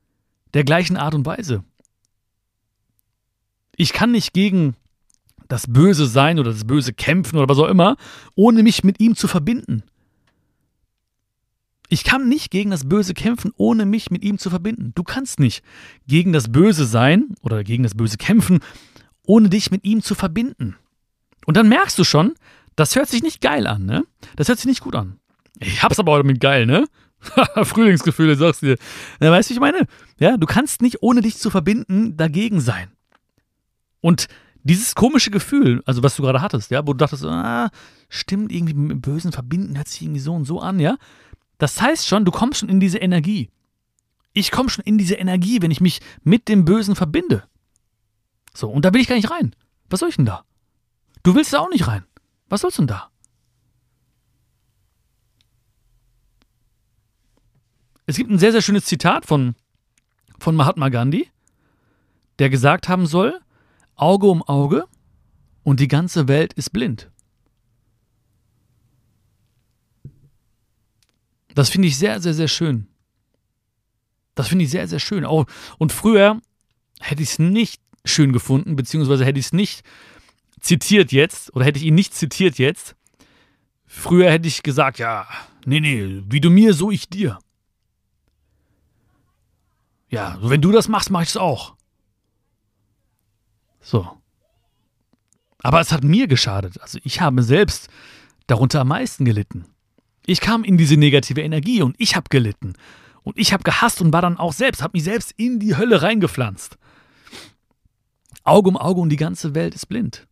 der 0.53 0.65
gleichen 0.65 0.99
Art 0.99 1.15
und 1.15 1.25
Weise. 1.25 1.65
Ich 3.75 3.95
kann 3.95 4.11
nicht 4.11 4.35
gegen 4.35 4.77
das 5.49 5.67
Böse 5.67 6.07
sein 6.07 6.39
oder 6.39 6.53
das 6.53 6.67
Böse 6.67 6.93
kämpfen 6.93 7.39
oder 7.39 7.49
was 7.49 7.57
auch 7.57 7.71
immer, 7.71 7.97
ohne 8.35 8.63
mich 8.63 8.85
mit 8.85 9.01
ihm 9.01 9.17
zu 9.17 9.29
verbinden. 9.29 9.83
Ich 11.89 12.05
kann 12.05 12.29
nicht 12.29 12.51
gegen 12.51 12.71
das 12.71 12.87
Böse 12.87 13.15
kämpfen, 13.15 13.51
ohne 13.57 13.87
mich 13.87 14.11
mit 14.11 14.23
ihm 14.23 14.37
zu 14.37 14.51
verbinden. 14.51 14.93
Du 14.95 15.05
kannst 15.05 15.41
nicht 15.41 15.65
gegen 16.07 16.35
das 16.35 16.53
Böse 16.53 16.85
sein 16.85 17.35
oder 17.41 17.65
gegen 17.65 17.83
das 17.83 17.95
Böse 17.95 18.19
kämpfen, 18.19 18.61
ohne 19.25 19.49
dich 19.49 19.71
mit 19.71 19.85
ihm 19.85 20.03
zu 20.03 20.15
verbinden. 20.15 20.77
Und 21.47 21.57
dann 21.57 21.71
merkst 21.71 21.99
du 21.99 22.05
schon, 22.05 22.35
das 22.75 22.95
hört 22.95 23.09
sich 23.09 23.23
nicht 23.23 23.41
geil 23.41 23.67
an, 23.67 23.87
ne? 23.87 24.05
Das 24.37 24.49
hört 24.49 24.59
sich 24.59 24.67
nicht 24.67 24.83
gut 24.83 24.97
an. 24.97 25.19
Ich 25.59 25.83
hab's 25.83 25.99
aber 25.99 26.13
auch 26.13 26.19
damit 26.19 26.41
geil, 26.41 26.67
ne? 26.67 26.87
Frühlingsgefühle, 27.65 28.37
sagst 28.37 28.63
du 28.63 28.67
dir. 28.67 28.79
Weißt 29.19 29.51
du, 29.51 29.55
ich 29.55 29.61
meine? 29.61 29.87
Ja, 30.19 30.37
du 30.37 30.47
kannst 30.47 30.83
nicht, 30.83 31.03
ohne 31.03 31.21
dich 31.21 31.39
zu 31.39 31.51
verbinden, 31.51 32.17
dagegen 32.17 32.61
sein. 32.61 32.91
Und 34.01 34.29
dieses 34.63 34.95
komische 34.95 35.31
Gefühl, 35.31 35.83
also 35.87 36.03
was 36.03 36.17
du 36.17 36.23
gerade 36.23 36.43
hattest, 36.43 36.71
ja, 36.71 36.83
wo 36.87 36.93
du 36.93 36.99
dachtest, 36.99 37.25
ah, 37.25 37.71
stimmt, 38.09 38.53
irgendwie 38.53 38.75
mit 38.75 38.91
dem 38.91 39.01
Bösen 39.01 39.33
verbinden, 39.33 39.77
hört 39.77 39.89
sich 39.89 40.03
irgendwie 40.03 40.21
so 40.21 40.35
und 40.35 40.45
so 40.45 40.61
an, 40.61 40.81
ja? 40.81 40.97
Das 41.59 41.81
heißt 41.81 42.07
schon, 42.07 42.25
du 42.25 42.33
kommst 42.33 42.61
schon 42.61 42.69
in 42.69 42.81
diese 42.81 42.99
Energie. 42.99 43.51
Ich 44.33 44.51
komme 44.51 44.69
schon 44.69 44.85
in 44.85 44.99
diese 44.99 45.15
Energie, 45.15 45.63
wenn 45.63 45.71
ich 45.71 45.81
mich 45.81 46.01
mit 46.23 46.49
dem 46.49 46.65
Bösen 46.65 46.95
verbinde. 46.95 47.45
So, 48.55 48.69
und 48.69 48.85
da 48.85 48.93
will 48.93 49.01
ich 49.01 49.09
gar 49.09 49.17
nicht 49.17 49.31
rein. 49.31 49.55
Was 49.89 50.01
soll 50.01 50.11
ich 50.11 50.17
denn 50.17 50.27
da? 50.27 50.45
Du 51.23 51.35
willst 51.35 51.53
da 51.53 51.61
auch 51.61 51.71
nicht 51.71 51.87
rein. 51.87 52.05
Was 52.49 52.61
sollst 52.61 52.79
du 52.79 52.83
denn 52.83 52.89
da? 52.89 53.11
Es 58.07 58.17
gibt 58.17 58.31
ein 58.31 58.39
sehr, 58.39 58.53
sehr 58.53 58.63
schönes 58.63 58.85
Zitat 58.85 59.27
von, 59.27 59.57
von 60.39 60.55
Mahatma 60.55 60.89
Gandhi, 60.89 61.29
der 62.39 62.51
gesagt 62.51 62.89
haben 62.89 63.07
soll, 63.07 63.41
Auge 63.97 64.29
um 64.29 64.43
Auge 64.43 64.87
und 65.65 65.81
die 65.81 65.89
ganze 65.89 66.29
Welt 66.29 66.53
ist 66.53 66.71
blind. 66.71 67.11
Das 71.55 71.71
finde 71.71 71.89
ich 71.89 71.99
sehr, 71.99 72.21
sehr, 72.21 72.35
sehr 72.35 72.49
schön. 72.49 72.87
Das 74.35 74.49
finde 74.49 74.65
ich 74.67 74.71
sehr, 74.71 74.87
sehr 74.87 75.01
schön. 75.01 75.25
Oh, 75.25 75.47
und 75.79 75.91
früher 75.91 76.41
hätte 77.01 77.23
ich 77.23 77.31
es 77.31 77.39
nicht 77.39 77.81
schön 78.05 78.33
gefunden, 78.33 78.77
beziehungsweise 78.77 79.25
hätte 79.25 79.41
ich 79.41 79.47
es 79.47 79.53
nicht 79.53 79.83
zitiert 80.61 81.13
jetzt, 81.13 81.55
oder 81.57 81.65
hätte 81.65 81.79
ich 81.79 81.87
ihn 81.87 81.95
nicht 81.95 82.15
zitiert 82.15 82.59
jetzt. 82.59 82.95
Früher 83.87 84.31
hätte 84.31 84.47
ich 84.47 84.63
gesagt, 84.63 84.99
ja, 84.99 85.27
nee, 85.65 85.81
nee, 85.81 86.23
wie 86.29 86.41
du 86.41 86.51
mir, 86.51 86.75
so 86.75 86.91
ich 86.91 87.09
dir. 87.09 87.39
Ja, 90.09 90.39
wenn 90.41 90.61
du 90.61 90.73
das 90.73 90.89
machst, 90.89 91.11
mach 91.11 91.23
ich 91.23 91.31
es 91.31 91.37
auch. 91.37 91.75
So. 93.81 94.09
Aber 95.63 95.81
es 95.81 95.93
hat 95.93 96.05
mir 96.05 96.27
geschadet. 96.29 96.81
Also 96.81 96.99
ich 97.03 97.21
habe 97.21 97.43
selbst 97.43 97.89
darunter 98.47 98.81
am 98.81 98.89
meisten 98.89 99.25
gelitten. 99.25 99.67
Ich 100.27 100.41
kam 100.41 100.65
in 100.65 100.77
diese 100.77 100.97
negative 100.97 101.43
Energie 101.43 101.83
und 101.83 101.95
ich 101.99 102.17
habe 102.17 102.29
gelitten. 102.29 102.75
Und 103.23 103.39
ich 103.39 103.53
habe 103.53 103.65
gehasst 103.65 104.01
und 104.01 104.13
war 104.13 104.23
dann 104.23 104.39
auch 104.39 104.53
selbst, 104.53 104.83
habe 104.83 104.97
mich 104.97 105.05
selbst 105.05 105.33
in 105.37 105.59
die 105.59 105.77
Hölle 105.77 106.03
reingepflanzt. 106.03 106.79
Auge 108.45 108.69
um 108.69 108.77
Auge 108.77 109.01
und 109.01 109.09
die 109.09 109.17
ganze 109.17 109.55
Welt 109.55 109.75
ist 109.75 109.87
blind. 109.87 110.29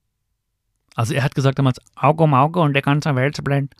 Also 0.94 1.14
er 1.14 1.24
hat 1.24 1.34
gesagt 1.34 1.58
damals, 1.58 1.80
Auge 1.96 2.22
um 2.22 2.34
Auge 2.34 2.60
und 2.60 2.72
der 2.72 2.82
ganze 2.82 3.14
Welt 3.16 3.36
ist 3.36 3.44
blind. 3.44 3.74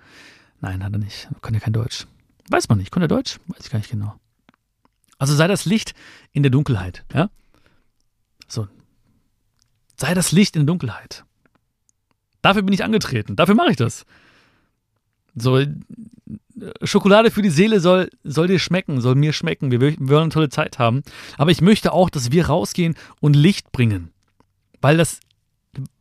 Nein, 0.61 0.83
hat 0.83 0.92
er 0.92 0.98
nicht. 0.98 1.28
Er 1.33 1.40
kann 1.40 1.54
ja 1.54 1.61
kein 1.61 1.72
Deutsch. 1.72 2.07
Weiß 2.50 2.68
man 2.68 2.78
nicht. 2.78 2.90
Konnte 2.90 3.04
er 3.04 3.09
Deutsch? 3.09 3.38
Weiß 3.46 3.64
ich 3.64 3.70
gar 3.70 3.78
nicht 3.78 3.90
genau. 3.90 4.14
Also 5.18 5.35
sei 5.35 5.46
das 5.46 5.64
Licht 5.64 5.94
in 6.33 6.42
der 6.42 6.50
Dunkelheit, 6.50 7.05
ja? 7.12 7.31
So. 8.48 8.68
Sei 9.96 10.14
das 10.14 10.33
Licht 10.33 10.57
in 10.57 10.62
der 10.62 10.66
Dunkelheit. 10.66 11.24
Dafür 12.42 12.62
bin 12.62 12.74
ich 12.74 12.85
angetreten. 12.85 13.37
Dafür 13.37 13.55
mache 13.55 13.70
ich 13.70 13.77
das. 13.77 14.05
So, 15.35 15.61
Schokolade 16.83 17.31
für 17.31 17.42
die 17.42 17.50
Seele 17.50 17.81
soll, 17.81 18.11
soll 18.22 18.46
dir 18.46 18.59
schmecken, 18.59 19.00
soll 19.00 19.14
mir 19.14 19.33
schmecken. 19.33 19.70
Wir, 19.70 19.81
wir 19.81 19.96
wollen 19.98 20.24
eine 20.24 20.31
tolle 20.31 20.48
Zeit 20.48 20.79
haben. 20.79 21.03
Aber 21.37 21.50
ich 21.50 21.61
möchte 21.61 21.92
auch, 21.92 22.11
dass 22.11 22.33
wir 22.33 22.46
rausgehen 22.46 22.94
und 23.20 23.35
Licht 23.35 23.72
bringen. 23.72 24.11
Weil 24.81 24.96
das, 24.96 25.20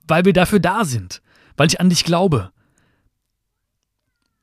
weil 0.08 0.26
wir 0.26 0.34
dafür 0.34 0.60
da 0.60 0.86
sind. 0.86 1.21
Weil 1.58 1.67
ich 1.67 1.80
an 1.80 1.89
dich 1.89 2.04
glaube. 2.04 2.52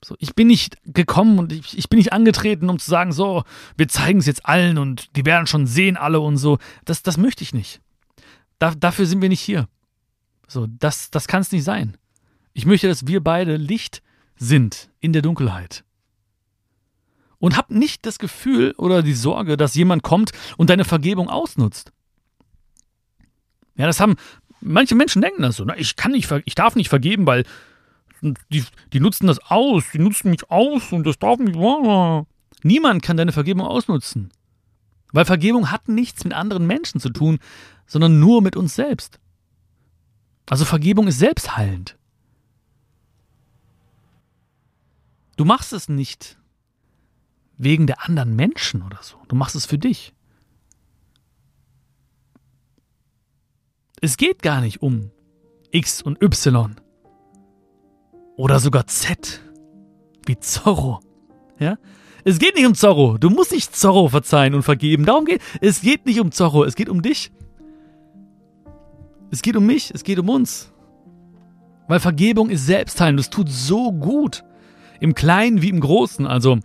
So, 0.03 0.17
ich 0.19 0.35
bin 0.35 0.47
nicht 0.47 0.79
gekommen 0.85 1.39
und 1.39 1.53
ich, 1.53 1.77
ich 1.77 1.89
bin 1.89 1.99
nicht 1.99 2.13
angetreten, 2.13 2.71
um 2.71 2.79
zu 2.79 2.91
sagen, 2.91 3.13
so, 3.13 3.45
wir 3.77 3.89
zeigen 3.89 4.19
es 4.19 4.27
jetzt 4.27 4.47
allen 4.47 4.79
und 4.79 5.15
die 5.17 5.27
werden 5.27 5.47
schon 5.47 5.67
sehen 5.67 5.97
alle 5.97 6.21
und 6.21 6.39
so. 6.39 6.59
Das, 6.87 7.03
das 7.03 7.19
möchte 7.19 7.45
ich 7.45 7.53
nicht. 7.53 7.81
Da, 8.59 8.75
dafür 8.75 9.05
sind 9.05 9.21
wir 9.21 9.29
nicht 9.29 9.41
hier. 9.41 9.69
So, 10.49 10.67
das, 10.67 11.11
das 11.11 11.29
kann 11.29 11.43
es 11.43 11.53
nicht 11.53 11.65
sein. 11.65 11.97
Ich 12.55 12.65
möchte, 12.67 12.89
dass 12.89 13.07
wir 13.07 13.23
beide 13.23 13.57
Licht 13.57 14.03
sind 14.37 14.91
in 15.01 15.13
der 15.13 15.23
Dunkelheit. 15.23 15.85
Und 17.39 17.57
hab 17.57 17.71
nicht 17.71 18.07
das 18.07 18.19
Gefühl 18.19 18.73
oder 18.77 19.03
die 19.03 19.15
Sorge, 19.15 19.57
dass 19.57 19.75
jemand 19.75 20.03
kommt 20.03 20.33
und 20.57 20.71
deine 20.71 20.85
Vergebung 20.85 21.29
ausnutzt. 21.29 21.93
Ja, 23.77 23.87
das 23.87 24.01
haben 24.01 24.17
manche 24.61 24.95
Menschen 24.95 25.23
denken 25.23 25.43
das 25.43 25.57
so. 25.57 25.67
Ich 25.77 25.97
kann 25.97 26.13
nicht, 26.13 26.31
ich 26.45 26.55
darf 26.55 26.77
nicht 26.77 26.89
vergeben, 26.89 27.27
weil 27.27 27.45
die, 28.23 28.65
die 28.93 29.01
nutzen 29.01 29.27
das 29.27 29.39
aus, 29.39 29.85
die 29.93 29.99
nutzen 29.99 30.31
mich 30.31 30.51
aus 30.51 30.93
und 30.93 31.07
das 31.07 31.19
darf 31.19 31.39
nicht. 31.39 31.57
Niemand 32.63 33.03
kann 33.03 33.17
deine 33.17 33.33
Vergebung 33.33 33.67
ausnutzen. 33.67 34.31
Weil 35.13 35.25
Vergebung 35.25 35.71
hat 35.71 35.89
nichts 35.89 36.25
mit 36.25 36.33
anderen 36.33 36.67
Menschen 36.67 37.01
zu 37.01 37.11
tun, 37.11 37.39
sondern 37.87 38.21
nur 38.21 38.43
mit 38.43 38.57
uns 38.57 38.75
selbst. 38.75 39.19
Also 40.49 40.65
Vergebung 40.65 41.09
ist 41.09 41.19
selbstheilend. 41.19 41.97
Du 45.37 45.45
machst 45.45 45.73
es 45.73 45.89
nicht 45.89 46.39
wegen 47.57 47.87
der 47.87 48.05
anderen 48.05 48.37
Menschen 48.37 48.83
oder 48.83 48.99
so. 49.03 49.17
Du 49.29 49.37
machst 49.37 49.55
es 49.55 49.67
für 49.67 49.79
dich. 49.79 50.13
Es 54.01 54.17
geht 54.17 54.43
gar 54.43 54.61
nicht 54.61 54.83
um 54.83 55.11
X 55.71 56.03
und 56.03 56.23
Y 56.23 56.81
oder 58.41 58.59
sogar 58.59 58.87
Z, 58.87 59.43
wie 60.25 60.39
Zorro. 60.39 61.01
Ja? 61.59 61.77
Es 62.25 62.39
geht 62.39 62.55
nicht 62.55 62.67
um 62.67 62.75
Zorro. 62.75 63.19
Du 63.19 63.29
musst 63.29 63.53
nicht 63.53 63.77
Zorro 63.77 64.09
verzeihen 64.09 64.55
und 64.55 64.63
vergeben. 64.63 65.05
Darum 65.05 65.27
geht 65.27 65.43
es. 65.61 65.83
geht 65.83 66.07
nicht 66.07 66.21
um 66.21 66.33
Zorro. 66.33 66.65
Es 66.65 66.75
geht 66.75 66.89
um 66.89 67.03
dich. 67.03 67.31
Es 69.31 69.43
geht 69.43 69.57
um 69.57 69.67
mich. 69.67 69.91
Es 69.95 70.05
geht 70.05 70.19
um 70.19 70.31
uns. 70.31 70.73
Weil 71.87 72.01
Vergebung 72.01 72.49
ist 72.49 72.65
Selbstheilung. 72.65 73.19
Das 73.19 73.29
tut 73.29 73.51
so 73.51 73.93
gut. 73.93 74.43
Im 75.01 75.15
Kleinen 75.15 75.61
wie 75.61 75.69
im 75.69 75.81
Großen. 75.81 76.27
Also 76.27 76.61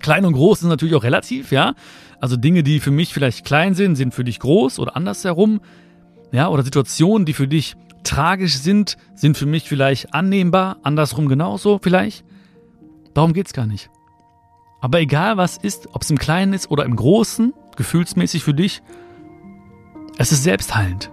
klein 0.00 0.26
und 0.26 0.34
groß 0.34 0.60
ist 0.60 0.68
natürlich 0.68 0.94
auch 0.94 1.04
relativ, 1.04 1.50
ja. 1.50 1.74
Also 2.20 2.36
Dinge, 2.36 2.62
die 2.62 2.78
für 2.78 2.90
mich 2.90 3.14
vielleicht 3.14 3.46
klein 3.46 3.72
sind, 3.72 3.96
sind 3.96 4.12
für 4.12 4.24
dich 4.24 4.38
groß 4.38 4.78
oder 4.78 4.96
andersherum. 4.96 5.62
Ja, 6.30 6.48
oder 6.48 6.62
Situationen, 6.62 7.24
die 7.24 7.32
für 7.32 7.48
dich 7.48 7.74
tragisch 8.04 8.58
sind, 8.58 8.96
sind 9.14 9.36
für 9.36 9.46
mich 9.46 9.68
vielleicht 9.68 10.14
annehmbar, 10.14 10.78
andersrum 10.82 11.28
genauso 11.28 11.78
vielleicht. 11.82 12.24
Darum 13.14 13.32
geht 13.32 13.46
es 13.46 13.52
gar 13.52 13.66
nicht. 13.66 13.90
Aber 14.80 15.00
egal 15.00 15.36
was 15.36 15.56
ist, 15.56 15.88
ob 15.92 16.02
es 16.02 16.10
im 16.10 16.18
Kleinen 16.18 16.52
ist 16.52 16.70
oder 16.70 16.84
im 16.84 16.96
Großen, 16.96 17.52
gefühlsmäßig 17.76 18.42
für 18.42 18.54
dich, 18.54 18.82
es 20.16 20.32
ist 20.32 20.42
selbstheilend. 20.42 21.10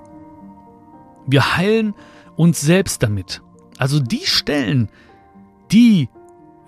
Wir 1.26 1.58
heilen 1.58 1.94
uns 2.36 2.62
selbst 2.62 3.04
damit. 3.04 3.42
Also 3.78 4.00
die 4.00 4.26
Stellen, 4.26 4.90
die 5.72 6.10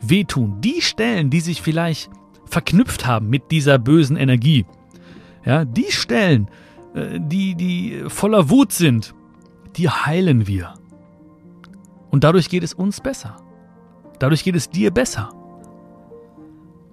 wehtun, 0.02 0.62
die 0.62 0.82
Stellen, 0.82 1.30
die 1.30 1.40
sich 1.40 1.62
vielleicht 1.62 2.10
verknüpft 2.46 3.06
haben 3.06 3.30
mit 3.30 3.52
dieser 3.52 3.78
bösen 3.78 4.18
Energie, 4.18 4.66
ja, 5.46 5.66
die 5.66 5.92
Stellen, 5.92 6.50
äh, 6.94 7.20
die, 7.20 7.56
die 7.56 8.04
voller 8.08 8.50
Wut 8.50 8.72
sind, 8.72 9.14
die 9.80 9.90
heilen 9.90 10.46
wir. 10.46 10.74
Und 12.12 12.26
dadurch 12.26 12.50
geht 12.50 12.64
es 12.64 12.74
uns 12.74 13.00
besser. 13.00 13.38
Dadurch 14.20 14.44
geht 14.44 14.56
es 14.56 14.70
dir 14.70 14.92
besser. 14.92 15.30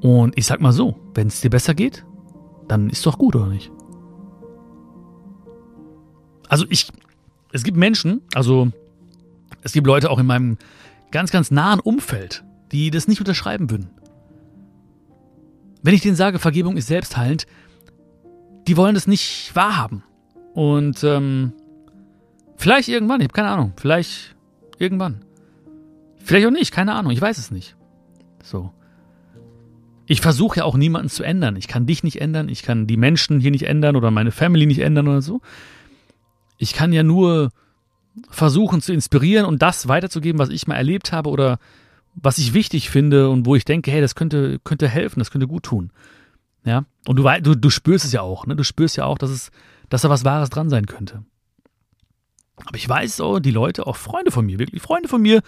Und 0.00 0.38
ich 0.38 0.46
sag 0.46 0.60
mal 0.60 0.72
so, 0.72 0.96
wenn 1.14 1.26
es 1.26 1.40
dir 1.40 1.50
besser 1.50 1.74
geht, 1.74 2.06
dann 2.68 2.88
ist 2.88 3.04
doch 3.04 3.18
gut, 3.18 3.34
oder 3.34 3.46
nicht? 3.46 3.72
Also 6.48 6.64
ich, 6.68 6.92
es 7.52 7.64
gibt 7.64 7.76
Menschen, 7.76 8.22
also 8.34 8.70
es 9.62 9.72
gibt 9.72 9.86
Leute 9.88 10.10
auch 10.10 10.20
in 10.20 10.26
meinem 10.26 10.56
ganz, 11.10 11.32
ganz 11.32 11.50
nahen 11.50 11.80
Umfeld, 11.80 12.44
die 12.70 12.92
das 12.92 13.08
nicht 13.08 13.18
unterschreiben 13.18 13.68
würden. 13.68 13.90
Wenn 15.82 15.94
ich 15.94 16.02
denen 16.02 16.14
sage, 16.14 16.38
Vergebung 16.38 16.76
ist 16.76 16.86
selbstheilend, 16.86 17.46
die 18.68 18.76
wollen 18.76 18.94
das 18.94 19.08
nicht 19.08 19.56
wahrhaben. 19.56 20.04
Und 20.54 21.02
ähm, 21.02 21.52
vielleicht 22.56 22.88
irgendwann, 22.88 23.20
ich 23.20 23.24
habe 23.24 23.34
keine 23.34 23.48
Ahnung, 23.48 23.72
vielleicht 23.76 24.34
irgendwann. 24.78 25.24
Vielleicht 26.18 26.46
auch 26.46 26.50
nicht, 26.50 26.72
keine 26.72 26.94
Ahnung, 26.94 27.12
ich 27.12 27.20
weiß 27.20 27.38
es 27.38 27.50
nicht. 27.50 27.76
So. 28.42 28.72
Ich 30.06 30.20
versuche 30.20 30.58
ja 30.58 30.64
auch 30.64 30.76
niemanden 30.76 31.08
zu 31.08 31.22
ändern. 31.22 31.56
Ich 31.56 31.68
kann 31.68 31.86
dich 31.86 32.02
nicht 32.04 32.20
ändern, 32.20 32.48
ich 32.48 32.62
kann 32.62 32.86
die 32.86 32.96
Menschen 32.96 33.40
hier 33.40 33.50
nicht 33.50 33.66
ändern 33.66 33.96
oder 33.96 34.10
meine 34.10 34.30
Family 34.30 34.66
nicht 34.66 34.80
ändern 34.80 35.08
oder 35.08 35.22
so. 35.22 35.40
Ich 36.58 36.72
kann 36.72 36.92
ja 36.92 37.02
nur 37.02 37.50
versuchen 38.30 38.80
zu 38.80 38.92
inspirieren 38.92 39.46
und 39.46 39.62
das 39.62 39.88
weiterzugeben, 39.88 40.38
was 40.38 40.48
ich 40.48 40.66
mal 40.66 40.76
erlebt 40.76 41.12
habe 41.12 41.28
oder 41.28 41.58
was 42.14 42.38
ich 42.38 42.54
wichtig 42.54 42.88
finde 42.88 43.28
und 43.28 43.44
wo 43.44 43.56
ich 43.56 43.64
denke, 43.64 43.90
hey, 43.90 44.00
das 44.00 44.14
könnte, 44.14 44.58
könnte 44.64 44.88
helfen, 44.88 45.18
das 45.18 45.30
könnte 45.30 45.46
gut 45.46 45.64
tun. 45.64 45.90
Ja. 46.64 46.84
Und 47.06 47.16
du, 47.16 47.24
du, 47.42 47.54
du 47.54 47.70
spürst 47.70 48.04
es 48.04 48.12
ja 48.12 48.22
auch, 48.22 48.46
ne? 48.46 48.56
Du 48.56 48.64
spürst 48.64 48.96
ja 48.96 49.04
auch, 49.04 49.18
dass 49.18 49.30
es 49.30 49.50
dass 49.88 50.02
da 50.02 50.10
was 50.10 50.24
Wahres 50.24 50.50
dran 50.50 50.70
sein 50.70 50.86
könnte. 50.86 51.24
Aber 52.64 52.76
ich 52.76 52.88
weiß 52.88 53.16
so, 53.16 53.38
die 53.38 53.50
Leute, 53.50 53.86
auch 53.86 53.96
Freunde 53.96 54.30
von 54.30 54.46
mir, 54.46 54.58
wirklich 54.58 54.82
Freunde 54.82 55.08
von 55.08 55.22
mir, 55.22 55.42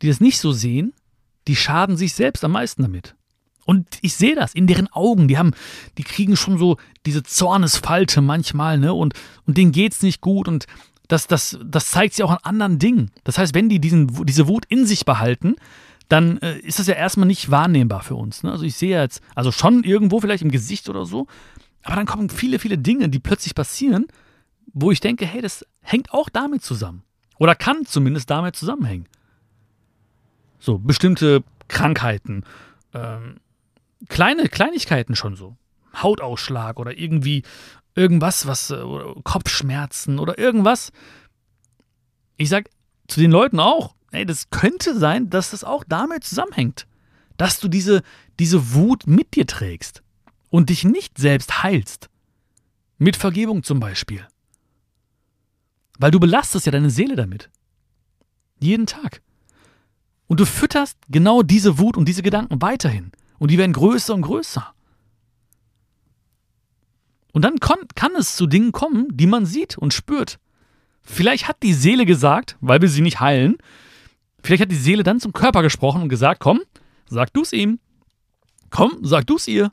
die 0.00 0.08
das 0.08 0.20
nicht 0.20 0.38
so 0.38 0.52
sehen, 0.52 0.94
die 1.46 1.56
schaden 1.56 1.96
sich 1.96 2.14
selbst 2.14 2.44
am 2.44 2.52
meisten 2.52 2.82
damit. 2.82 3.14
Und 3.64 3.86
ich 4.00 4.14
sehe 4.14 4.34
das 4.34 4.54
in 4.54 4.66
deren 4.66 4.88
Augen. 4.88 5.28
Die 5.28 5.36
haben, 5.36 5.52
die 5.98 6.02
kriegen 6.02 6.36
schon 6.36 6.56
so 6.56 6.78
diese 7.04 7.22
Zornesfalte 7.22 8.22
manchmal, 8.22 8.78
ne? 8.78 8.94
Und, 8.94 9.12
und 9.46 9.58
denen 9.58 9.72
geht's 9.72 10.02
nicht 10.02 10.22
gut. 10.22 10.48
Und 10.48 10.64
das, 11.08 11.26
das, 11.26 11.58
das 11.62 11.90
zeigt 11.90 12.14
sich 12.14 12.24
auch 12.24 12.30
an 12.30 12.38
anderen 12.44 12.78
Dingen. 12.78 13.10
Das 13.24 13.36
heißt, 13.36 13.54
wenn 13.54 13.68
die 13.68 13.78
diesen, 13.78 14.24
diese 14.24 14.48
Wut 14.48 14.64
in 14.70 14.86
sich 14.86 15.04
behalten, 15.04 15.56
dann 16.08 16.38
äh, 16.38 16.58
ist 16.60 16.78
das 16.78 16.86
ja 16.86 16.94
erstmal 16.94 17.26
nicht 17.26 17.50
wahrnehmbar 17.50 18.02
für 18.02 18.14
uns. 18.14 18.42
Ne? 18.42 18.50
Also 18.50 18.64
ich 18.64 18.74
sehe 18.74 18.98
jetzt, 18.98 19.20
also 19.34 19.52
schon 19.52 19.84
irgendwo 19.84 20.20
vielleicht 20.20 20.42
im 20.42 20.50
Gesicht 20.50 20.88
oder 20.88 21.04
so, 21.04 21.26
aber 21.82 21.96
dann 21.96 22.06
kommen 22.06 22.30
viele, 22.30 22.58
viele 22.58 22.78
Dinge, 22.78 23.08
die 23.08 23.18
plötzlich 23.18 23.54
passieren, 23.54 24.06
wo 24.80 24.90
ich 24.92 25.00
denke, 25.00 25.26
hey, 25.26 25.40
das 25.40 25.66
hängt 25.80 26.12
auch 26.12 26.28
damit 26.28 26.62
zusammen. 26.62 27.02
Oder 27.38 27.54
kann 27.54 27.84
zumindest 27.84 28.30
damit 28.30 28.56
zusammenhängen. 28.56 29.06
So, 30.60 30.78
bestimmte 30.78 31.42
Krankheiten, 31.68 32.44
ähm, 32.94 33.38
kleine 34.08 34.48
Kleinigkeiten 34.48 35.16
schon 35.16 35.36
so. 35.36 35.56
Hautausschlag 35.94 36.78
oder 36.78 36.96
irgendwie 36.96 37.42
irgendwas, 37.94 38.46
was, 38.46 38.70
äh, 38.70 38.82
Kopfschmerzen 39.24 40.18
oder 40.18 40.38
irgendwas. 40.38 40.92
Ich 42.36 42.48
sag 42.48 42.70
zu 43.08 43.20
den 43.20 43.32
Leuten 43.32 43.58
auch, 43.58 43.94
ey, 44.12 44.24
das 44.24 44.50
könnte 44.50 44.96
sein, 44.96 45.28
dass 45.30 45.50
das 45.50 45.64
auch 45.64 45.84
damit 45.88 46.24
zusammenhängt. 46.24 46.86
Dass 47.36 47.58
du 47.58 47.68
diese, 47.68 48.02
diese 48.38 48.74
Wut 48.74 49.06
mit 49.06 49.34
dir 49.34 49.46
trägst 49.46 50.02
und 50.50 50.70
dich 50.70 50.84
nicht 50.84 51.18
selbst 51.18 51.62
heilst. 51.62 52.08
Mit 52.98 53.16
Vergebung 53.16 53.62
zum 53.62 53.80
Beispiel. 53.80 54.26
Weil 55.98 56.10
du 56.10 56.20
belastest 56.20 56.66
ja 56.66 56.72
deine 56.72 56.90
Seele 56.90 57.16
damit. 57.16 57.50
Jeden 58.60 58.86
Tag. 58.86 59.20
Und 60.26 60.40
du 60.40 60.46
fütterst 60.46 60.96
genau 61.08 61.42
diese 61.42 61.78
Wut 61.78 61.96
und 61.96 62.06
diese 62.06 62.22
Gedanken 62.22 62.62
weiterhin. 62.62 63.12
Und 63.38 63.50
die 63.50 63.58
werden 63.58 63.72
größer 63.72 64.14
und 64.14 64.22
größer. 64.22 64.74
Und 67.32 67.42
dann 67.42 67.58
kann 67.60 68.16
es 68.16 68.36
zu 68.36 68.46
Dingen 68.46 68.72
kommen, 68.72 69.08
die 69.16 69.26
man 69.26 69.46
sieht 69.46 69.78
und 69.78 69.94
spürt. 69.94 70.38
Vielleicht 71.02 71.48
hat 71.48 71.62
die 71.62 71.72
Seele 71.72 72.04
gesagt, 72.04 72.56
weil 72.60 72.80
wir 72.80 72.88
sie 72.88 73.00
nicht 73.00 73.20
heilen, 73.20 73.56
vielleicht 74.42 74.62
hat 74.62 74.70
die 74.70 74.76
Seele 74.76 75.02
dann 75.02 75.20
zum 75.20 75.32
Körper 75.32 75.62
gesprochen 75.62 76.02
und 76.02 76.08
gesagt, 76.08 76.40
komm, 76.40 76.60
sag 77.08 77.32
du 77.32 77.42
es 77.42 77.52
ihm. 77.52 77.78
Komm, 78.70 78.98
sag 79.02 79.26
du 79.26 79.36
es 79.36 79.48
ihr. 79.48 79.70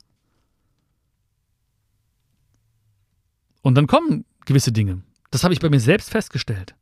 Und 3.62 3.74
dann 3.74 3.86
kommen 3.86 4.24
gewisse 4.46 4.72
Dinge. 4.72 5.02
Das 5.30 5.44
habe 5.44 5.54
ich 5.54 5.60
bei 5.60 5.68
mir 5.68 5.80
selbst 5.80 6.10
festgestellt. 6.10 6.74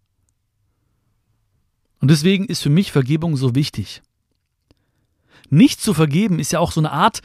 Und 2.00 2.11
deswegen 2.11 2.44
ist 2.46 2.62
für 2.62 2.70
mich 2.70 2.92
Vergebung 2.92 3.37
so 3.37 3.54
wichtig. 3.54 4.02
Nicht 5.50 5.80
zu 5.80 5.94
vergeben 5.94 6.38
ist 6.38 6.52
ja 6.52 6.61
auch 6.61 6.72
so 6.72 6.80
eine 6.80 6.90
Art, 6.90 7.22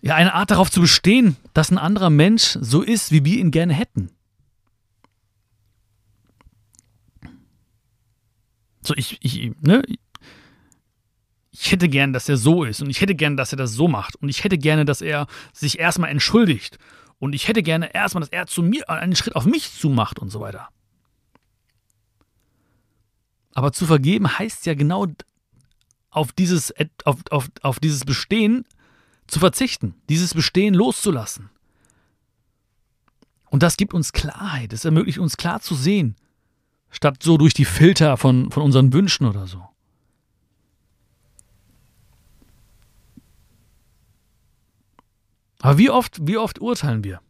ja, 0.00 0.14
eine 0.14 0.34
Art 0.34 0.50
darauf 0.50 0.70
zu 0.70 0.80
bestehen, 0.80 1.36
dass 1.52 1.70
ein 1.70 1.78
anderer 1.78 2.10
Mensch 2.10 2.56
so 2.60 2.82
ist, 2.82 3.12
wie 3.12 3.24
wir 3.24 3.38
ihn 3.38 3.50
gerne 3.50 3.74
hätten. 3.74 4.10
So, 8.82 8.94
ich, 8.96 9.18
ich, 9.20 9.52
ne, 9.60 9.82
ich 11.50 11.72
hätte 11.72 11.88
gern, 11.88 12.14
dass 12.14 12.28
er 12.28 12.38
so 12.38 12.64
ist 12.64 12.80
und 12.80 12.88
ich 12.88 13.02
hätte 13.02 13.14
gern, 13.14 13.36
dass 13.36 13.52
er 13.52 13.58
das 13.58 13.72
so 13.72 13.88
macht 13.88 14.16
und 14.16 14.30
ich 14.30 14.44
hätte 14.44 14.56
gerne, 14.56 14.86
dass 14.86 15.02
er 15.02 15.26
sich 15.52 15.78
erstmal 15.78 16.10
entschuldigt 16.10 16.78
und 17.20 17.34
ich 17.34 17.46
hätte 17.46 17.62
gerne 17.62 17.94
erstmal, 17.94 18.20
dass 18.20 18.30
er 18.30 18.46
zu 18.46 18.62
mir 18.62 18.88
einen 18.90 19.14
Schritt 19.14 19.36
auf 19.36 19.44
mich 19.44 19.72
zumacht 19.72 20.18
und 20.18 20.30
so 20.30 20.40
weiter. 20.40 20.68
Aber 23.54 23.72
zu 23.72 23.86
vergeben 23.86 24.38
heißt 24.38 24.66
ja 24.66 24.74
genau 24.74 25.06
auf 26.10 26.32
dieses, 26.32 26.74
auf, 27.04 27.18
auf, 27.30 27.50
auf 27.62 27.78
dieses 27.78 28.04
Bestehen 28.04 28.64
zu 29.26 29.38
verzichten, 29.38 29.94
dieses 30.08 30.34
Bestehen 30.34 30.74
loszulassen. 30.74 31.50
Und 33.50 33.62
das 33.62 33.76
gibt 33.76 33.92
uns 33.92 34.12
Klarheit, 34.12 34.72
es 34.72 34.84
ermöglicht 34.84 35.18
uns 35.18 35.36
klar 35.36 35.60
zu 35.60 35.74
sehen, 35.74 36.16
statt 36.90 37.22
so 37.22 37.36
durch 37.36 37.52
die 37.52 37.64
Filter 37.64 38.16
von, 38.16 38.50
von 38.50 38.62
unseren 38.62 38.92
Wünschen 38.92 39.26
oder 39.26 39.46
so. 39.46 39.68
Aber 45.60 45.78
wie 45.78 45.90
oft, 45.90 46.26
wie 46.26 46.36
oft 46.36 46.60
urteilen 46.60 47.04
wir? 47.04 47.20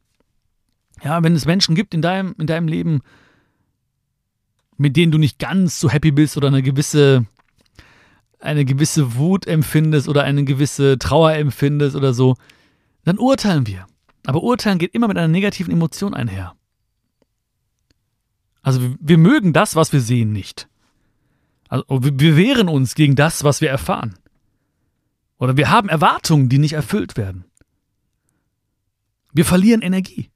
Ja, 1.03 1.23
wenn 1.23 1.35
es 1.35 1.47
Menschen 1.47 1.75
gibt 1.75 1.95
in 1.95 2.03
deinem, 2.03 2.35
in 2.39 2.47
deinem 2.47 2.69
Leben, 2.69 3.01
mit 4.77 4.97
denen 4.97 5.13
du 5.13 5.19
nicht 5.19 5.39
ganz 5.39 5.81
so 5.81 5.91
happy 5.91 6.11
bist 6.11 6.37
oder 6.37 6.49
eine 6.49 6.63
gewisse, 6.63 7.27
eine 8.39 8.65
gewisse 8.65 9.17
Wut 9.17 9.47
empfindest 9.47 10.09
oder 10.09 10.25
eine 10.25 10.45
gewisse 10.45 10.99
Trauer 10.99 11.33
empfindest 11.33 11.97
oder 11.97 12.15
so, 12.15 12.37
dann 13.05 13.19
urteilen 13.19 13.67
wir. 13.67 13.87
Aber 14.27 14.43
urteilen 14.43 14.79
geht 14.79 14.95
immer 14.95 15.09
mit 15.09 15.17
einer 15.17 15.29
negativen 15.29 15.73
Emotion 15.73 16.15
einher. 16.15 16.55
Also 18.63 18.81
wir, 19.01 19.19
mögen 19.19 19.53
das, 19.53 19.75
was 19.75 19.93
wir 19.93 20.01
sehen, 20.01 20.33
nicht. 20.33 20.69
Also 21.69 21.85
wir 21.89 22.37
wehren 22.37 22.69
uns 22.69 22.95
gegen 22.95 23.17
das, 23.17 23.43
was 23.43 23.61
wir 23.61 23.71
erfahren. 23.71 24.15
Oder 25.39 25.57
wir 25.57 25.71
haben 25.71 25.89
Erwartungen, 25.89 26.49
die 26.51 26.59
nicht 26.59 26.75
erfüllt 26.75 27.17
werden. 27.17 27.45
Wir 29.33 29.45
verlieren 29.45 29.83
Energie. 29.83 30.31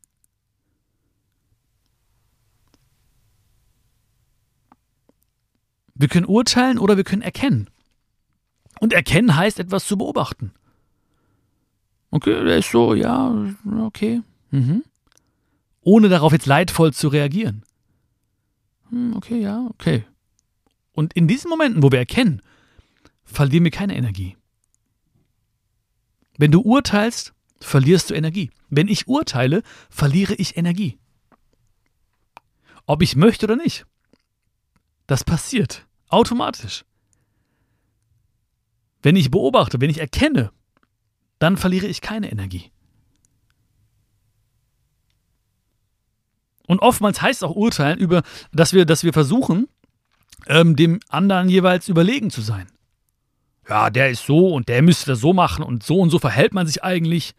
Wir 5.94 6.09
können 6.09 6.26
urteilen 6.26 6.78
oder 6.78 6.96
wir 6.96 7.04
können 7.04 7.22
erkennen. 7.22 7.70
Und 8.80 8.92
erkennen 8.92 9.37
heißt 9.37 9.61
etwas 9.61 9.87
zu 9.87 9.96
beobachten. 9.96 10.52
Okay, 12.11 12.44
der 12.44 12.59
ist 12.59 12.70
so, 12.70 12.94
ja, 12.94 13.35
okay. 13.80 14.22
Mhm. 14.50 14.85
Ohne 15.83 16.09
darauf 16.09 16.33
jetzt 16.33 16.46
leidvoll 16.46 16.92
zu 16.92 17.09
reagieren. 17.09 17.64
Hm, 18.90 19.16
okay, 19.16 19.40
ja, 19.40 19.66
okay. 19.70 20.04
Und 20.92 21.12
in 21.14 21.28
diesen 21.28 21.48
Momenten, 21.48 21.83
wo 21.83 21.90
wir 21.90 21.98
erkennen, 21.98 22.40
verlieren 23.24 23.64
wir 23.64 23.70
keine 23.70 23.96
Energie. 23.96 24.37
Wenn 26.38 26.50
du 26.50 26.61
urteilst, 26.61 27.33
verlierst 27.61 28.11
du 28.11 28.14
Energie. 28.14 28.50
Wenn 28.77 28.89
ich 28.89 29.09
urteile, 29.09 29.63
verliere 29.91 30.35
ich 30.35 30.57
Energie. 30.57 30.99
Ob 32.87 33.03
ich 33.03 33.17
möchte 33.17 33.47
oder 33.47 33.57
nicht. 33.57 33.87
Das 35.07 35.25
passiert 35.25 35.87
automatisch. 36.09 36.85
Wenn 39.03 39.17
ich 39.17 39.31
beobachte, 39.31 39.81
wenn 39.81 39.91
ich 39.91 39.99
erkenne, 39.99 40.51
dann 41.39 41.57
verliere 41.57 41.87
ich 41.87 42.01
keine 42.01 42.31
Energie. 42.31 42.71
Und 46.67 46.81
oftmals 46.81 47.21
heißt 47.21 47.43
es 47.43 47.49
auch 47.49 47.55
urteilen 47.55 47.99
über, 47.99 48.23
dass 48.53 48.73
wir, 48.73 48.87
dass 48.87 49.05
wir 49.05 49.13
versuchen, 49.13 49.69
ähm, 50.47 50.77
dem 50.77 51.01
anderen 51.09 51.49
jeweils 51.49 51.89
überlegen 51.89 52.31
zu 52.31 52.41
sein. 52.41 52.67
Ja, 53.69 53.91
der 53.91 54.11
ist 54.11 54.25
so 54.25 54.49
und 54.49 54.69
der 54.69 54.83
müsste 54.83 55.07
das 55.13 55.21
so 55.21 55.33
machen 55.33 55.65
und 55.65 55.83
so 55.83 56.01
und 56.01 56.11
so 56.11 56.19
verhält 56.19 56.55
man 56.55 56.67
sich 56.67 56.83
eigentlich. 56.83 57.35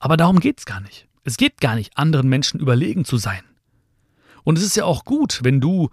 Aber 0.00 0.16
darum 0.16 0.40
geht 0.40 0.58
es 0.58 0.66
gar 0.66 0.80
nicht. 0.80 1.06
Es 1.22 1.36
geht 1.36 1.60
gar 1.60 1.76
nicht, 1.76 1.96
anderen 1.96 2.28
Menschen 2.28 2.58
überlegen 2.58 3.04
zu 3.04 3.18
sein. 3.18 3.42
Und 4.42 4.58
es 4.58 4.64
ist 4.64 4.76
ja 4.76 4.84
auch 4.84 5.04
gut, 5.04 5.40
wenn 5.44 5.60
du 5.60 5.90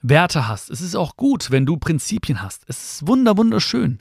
Werte 0.00 0.48
hast. 0.48 0.70
Es 0.70 0.80
ist 0.80 0.94
auch 0.94 1.16
gut, 1.16 1.50
wenn 1.50 1.66
du 1.66 1.76
Prinzipien 1.76 2.40
hast. 2.40 2.62
Es 2.68 2.94
ist 2.94 3.06
wunder, 3.06 3.36
wunderschön. 3.36 4.00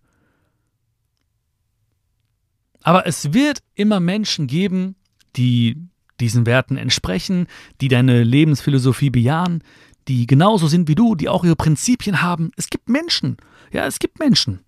Aber 2.83 3.05
es 3.05 3.33
wird 3.33 3.61
immer 3.75 3.99
Menschen 3.99 4.47
geben, 4.47 4.95
die 5.35 5.77
diesen 6.19 6.45
Werten 6.45 6.77
entsprechen, 6.77 7.47
die 7.81 7.87
deine 7.87 8.23
Lebensphilosophie 8.23 9.09
bejahen, 9.09 9.63
die 10.07 10.27
genauso 10.27 10.67
sind 10.67 10.87
wie 10.87 10.95
du, 10.95 11.15
die 11.15 11.29
auch 11.29 11.43
ihre 11.43 11.55
Prinzipien 11.55 12.21
haben. 12.21 12.51
Es 12.57 12.69
gibt 12.69 12.89
Menschen. 12.89 13.37
Ja, 13.71 13.85
es 13.85 13.99
gibt 13.99 14.19
Menschen. 14.19 14.61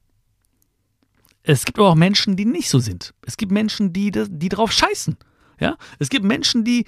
Es 1.43 1.65
gibt 1.65 1.77
aber 1.77 1.89
auch 1.89 1.95
Menschen, 1.95 2.35
die 2.37 2.45
nicht 2.45 2.69
so 2.69 2.79
sind. 2.79 3.13
Es 3.25 3.37
gibt 3.37 3.51
Menschen, 3.51 3.91
die, 3.91 4.11
die 4.11 4.49
drauf 4.49 4.71
scheißen. 4.71 5.17
Ja? 5.59 5.77
Es 5.99 6.09
gibt 6.09 6.25
Menschen, 6.25 6.63
die 6.63 6.85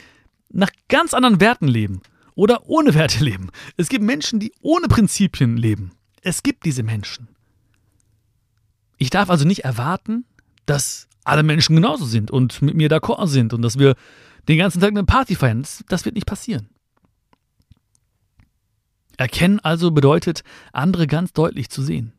nach 0.49 0.71
ganz 0.87 1.13
anderen 1.13 1.41
Werten 1.41 1.67
leben 1.67 2.01
oder 2.35 2.67
ohne 2.67 2.93
Werte 2.93 3.23
leben. 3.23 3.49
Es 3.75 3.89
gibt 3.89 4.03
Menschen, 4.03 4.39
die 4.39 4.53
ohne 4.61 4.87
Prinzipien 4.87 5.57
leben. 5.57 5.91
Es 6.21 6.41
gibt 6.41 6.65
diese 6.65 6.83
Menschen. 6.83 7.27
Ich 8.97 9.09
darf 9.09 9.29
also 9.29 9.45
nicht 9.45 9.65
erwarten, 9.65 10.25
dass 10.65 11.09
alle 11.25 11.43
Menschen 11.43 11.75
genauso 11.75 12.05
sind 12.05 12.31
und 12.31 12.61
mit 12.61 12.75
mir 12.75 12.89
d'accord 12.89 13.27
sind 13.27 13.53
und 13.53 13.61
dass 13.61 13.77
wir 13.77 13.95
den 14.47 14.57
ganzen 14.57 14.79
Tag 14.79 14.91
eine 14.91 15.03
Party 15.03 15.35
feiern. 15.35 15.63
Das, 15.63 15.83
das 15.89 16.05
wird 16.05 16.15
nicht 16.15 16.27
passieren. 16.27 16.69
Erkennen 19.17 19.59
also 19.59 19.91
bedeutet, 19.91 20.43
andere 20.71 21.07
ganz 21.07 21.33
deutlich 21.33 21.69
zu 21.69 21.81
sehen. 21.81 22.13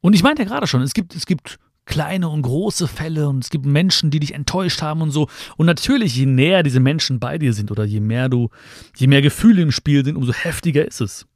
Und 0.00 0.14
ich 0.14 0.22
meinte 0.22 0.42
ja 0.42 0.48
gerade 0.48 0.66
schon, 0.66 0.82
es 0.82 0.94
gibt, 0.94 1.14
es 1.14 1.26
gibt 1.26 1.58
kleine 1.84 2.28
und 2.28 2.42
große 2.42 2.86
Fälle 2.88 3.28
und 3.28 3.44
es 3.44 3.50
gibt 3.50 3.66
Menschen, 3.66 4.10
die 4.10 4.20
dich 4.20 4.34
enttäuscht 4.34 4.80
haben 4.80 5.02
und 5.02 5.10
so. 5.10 5.28
Und 5.56 5.66
natürlich, 5.66 6.14
je 6.14 6.26
näher 6.26 6.62
diese 6.62 6.80
Menschen 6.80 7.18
bei 7.20 7.36
dir 7.36 7.52
sind 7.52 7.70
oder 7.70 7.84
je 7.84 8.00
mehr 8.00 8.28
du, 8.28 8.48
je 8.96 9.08
mehr 9.08 9.22
Gefühle 9.22 9.62
im 9.62 9.72
Spiel 9.72 10.04
sind, 10.04 10.16
umso 10.16 10.32
heftiger 10.32 10.86
ist 10.86 11.00
es. 11.00 11.26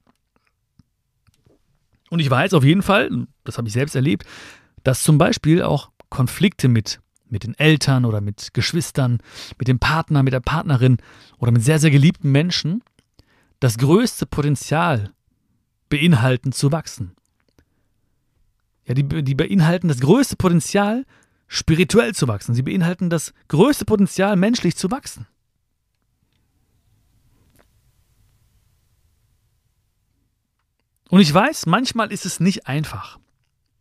Und 2.11 2.21
ich 2.21 2.31
weiß 2.31 2.55
auf 2.55 2.65
jeden 2.65 2.83
Fall, 2.83 3.27
das 3.43 3.59
habe 3.59 3.67
ich 3.67 3.75
selbst 3.75 3.97
erlebt, 3.97 4.25
dass 4.85 5.03
zum 5.03 5.19
Beispiel 5.19 5.63
auch 5.63 5.91
Konflikte 6.09 6.69
mit, 6.69 7.01
mit 7.29 7.43
den 7.43 7.59
Eltern 7.59 8.05
oder 8.05 8.21
mit 8.21 8.55
Geschwistern, 8.55 9.19
mit 9.59 9.67
dem 9.67 9.81
Partner, 9.81 10.23
mit 10.23 10.33
der 10.33 10.41
Partnerin 10.41 10.99
oder 11.39 11.51
mit 11.51 11.65
sehr, 11.65 11.81
sehr 11.81 11.91
geliebten 11.91 12.31
Menschen 12.31 12.85
das 13.59 13.79
größte 13.79 14.27
Potenzial 14.27 15.13
beinhalten 15.89 16.53
zu 16.53 16.71
wachsen. 16.71 17.17
Ja, 18.87 18.95
die, 18.95 19.05
die 19.23 19.35
beinhalten 19.35 19.89
das 19.89 20.01
größte 20.01 20.37
Potenzial, 20.37 21.07
spirituell 21.47 22.15
zu 22.15 22.29
wachsen. 22.29 22.55
Sie 22.55 22.63
beinhalten 22.63 23.11
das 23.11 23.33
größte 23.49 23.85
Potenzial, 23.85 24.37
menschlich 24.37 24.77
zu 24.77 24.91
wachsen. 24.91 25.27
Und 31.09 31.21
ich 31.21 31.33
weiß, 31.33 31.67
manchmal 31.67 32.11
ist 32.13 32.27
es 32.27 32.41
nicht 32.41 32.67
einfach. 32.67 33.19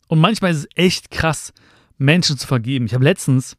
Und 0.08 0.20
manchmal 0.20 0.52
ist 0.52 0.58
es 0.58 0.68
echt 0.74 1.10
krass, 1.10 1.52
Menschen 1.98 2.38
zu 2.38 2.46
vergeben. 2.46 2.86
Ich 2.86 2.94
habe 2.94 3.04
letztens, 3.04 3.56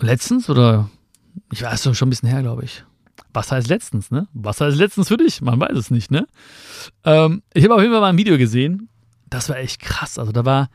letztens 0.00 0.50
oder 0.50 0.90
ich 1.52 1.62
weiß 1.62 1.96
schon 1.96 2.08
ein 2.08 2.10
bisschen 2.10 2.28
her, 2.28 2.42
glaube 2.42 2.64
ich, 2.64 2.84
was 3.34 3.50
heißt 3.50 3.68
letztens, 3.68 4.10
ne? 4.10 4.28
Was 4.32 4.60
heißt 4.60 4.78
letztens 4.78 5.08
für 5.08 5.16
dich? 5.16 5.42
Man 5.42 5.60
weiß 5.60 5.76
es 5.76 5.90
nicht, 5.90 6.10
ne? 6.10 6.26
Ähm, 7.04 7.42
ich 7.52 7.64
habe 7.64 7.74
auf 7.74 7.80
jeden 7.80 7.92
Fall 7.92 8.00
mal 8.00 8.10
ein 8.10 8.16
Video 8.16 8.38
gesehen. 8.38 8.88
Das 9.28 9.48
war 9.48 9.56
echt 9.56 9.80
krass. 9.80 10.18
Also 10.18 10.30
da 10.30 10.44
war, 10.44 10.70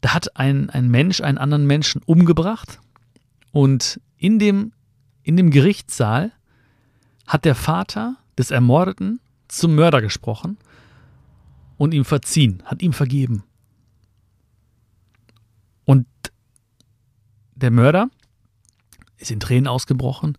da 0.00 0.14
hat 0.14 0.36
ein, 0.36 0.70
ein 0.70 0.88
Mensch 0.88 1.20
einen 1.20 1.38
anderen 1.38 1.66
Menschen 1.66 2.00
umgebracht 2.06 2.80
und 3.50 4.00
in 4.16 4.38
dem, 4.38 4.72
in 5.24 5.36
dem 5.36 5.50
Gerichtssaal 5.50 6.32
hat 7.26 7.44
der 7.44 7.56
Vater 7.56 8.16
des 8.38 8.52
Ermordeten 8.52 9.20
zum 9.48 9.74
Mörder 9.74 10.00
gesprochen 10.00 10.58
und 11.76 11.92
ihm 11.92 12.04
verziehen, 12.04 12.62
hat 12.64 12.82
ihm 12.82 12.92
vergeben. 12.92 13.42
Und 15.84 16.06
der 17.56 17.72
Mörder 17.72 18.08
ist 19.18 19.32
in 19.32 19.40
Tränen 19.40 19.66
ausgebrochen 19.66 20.38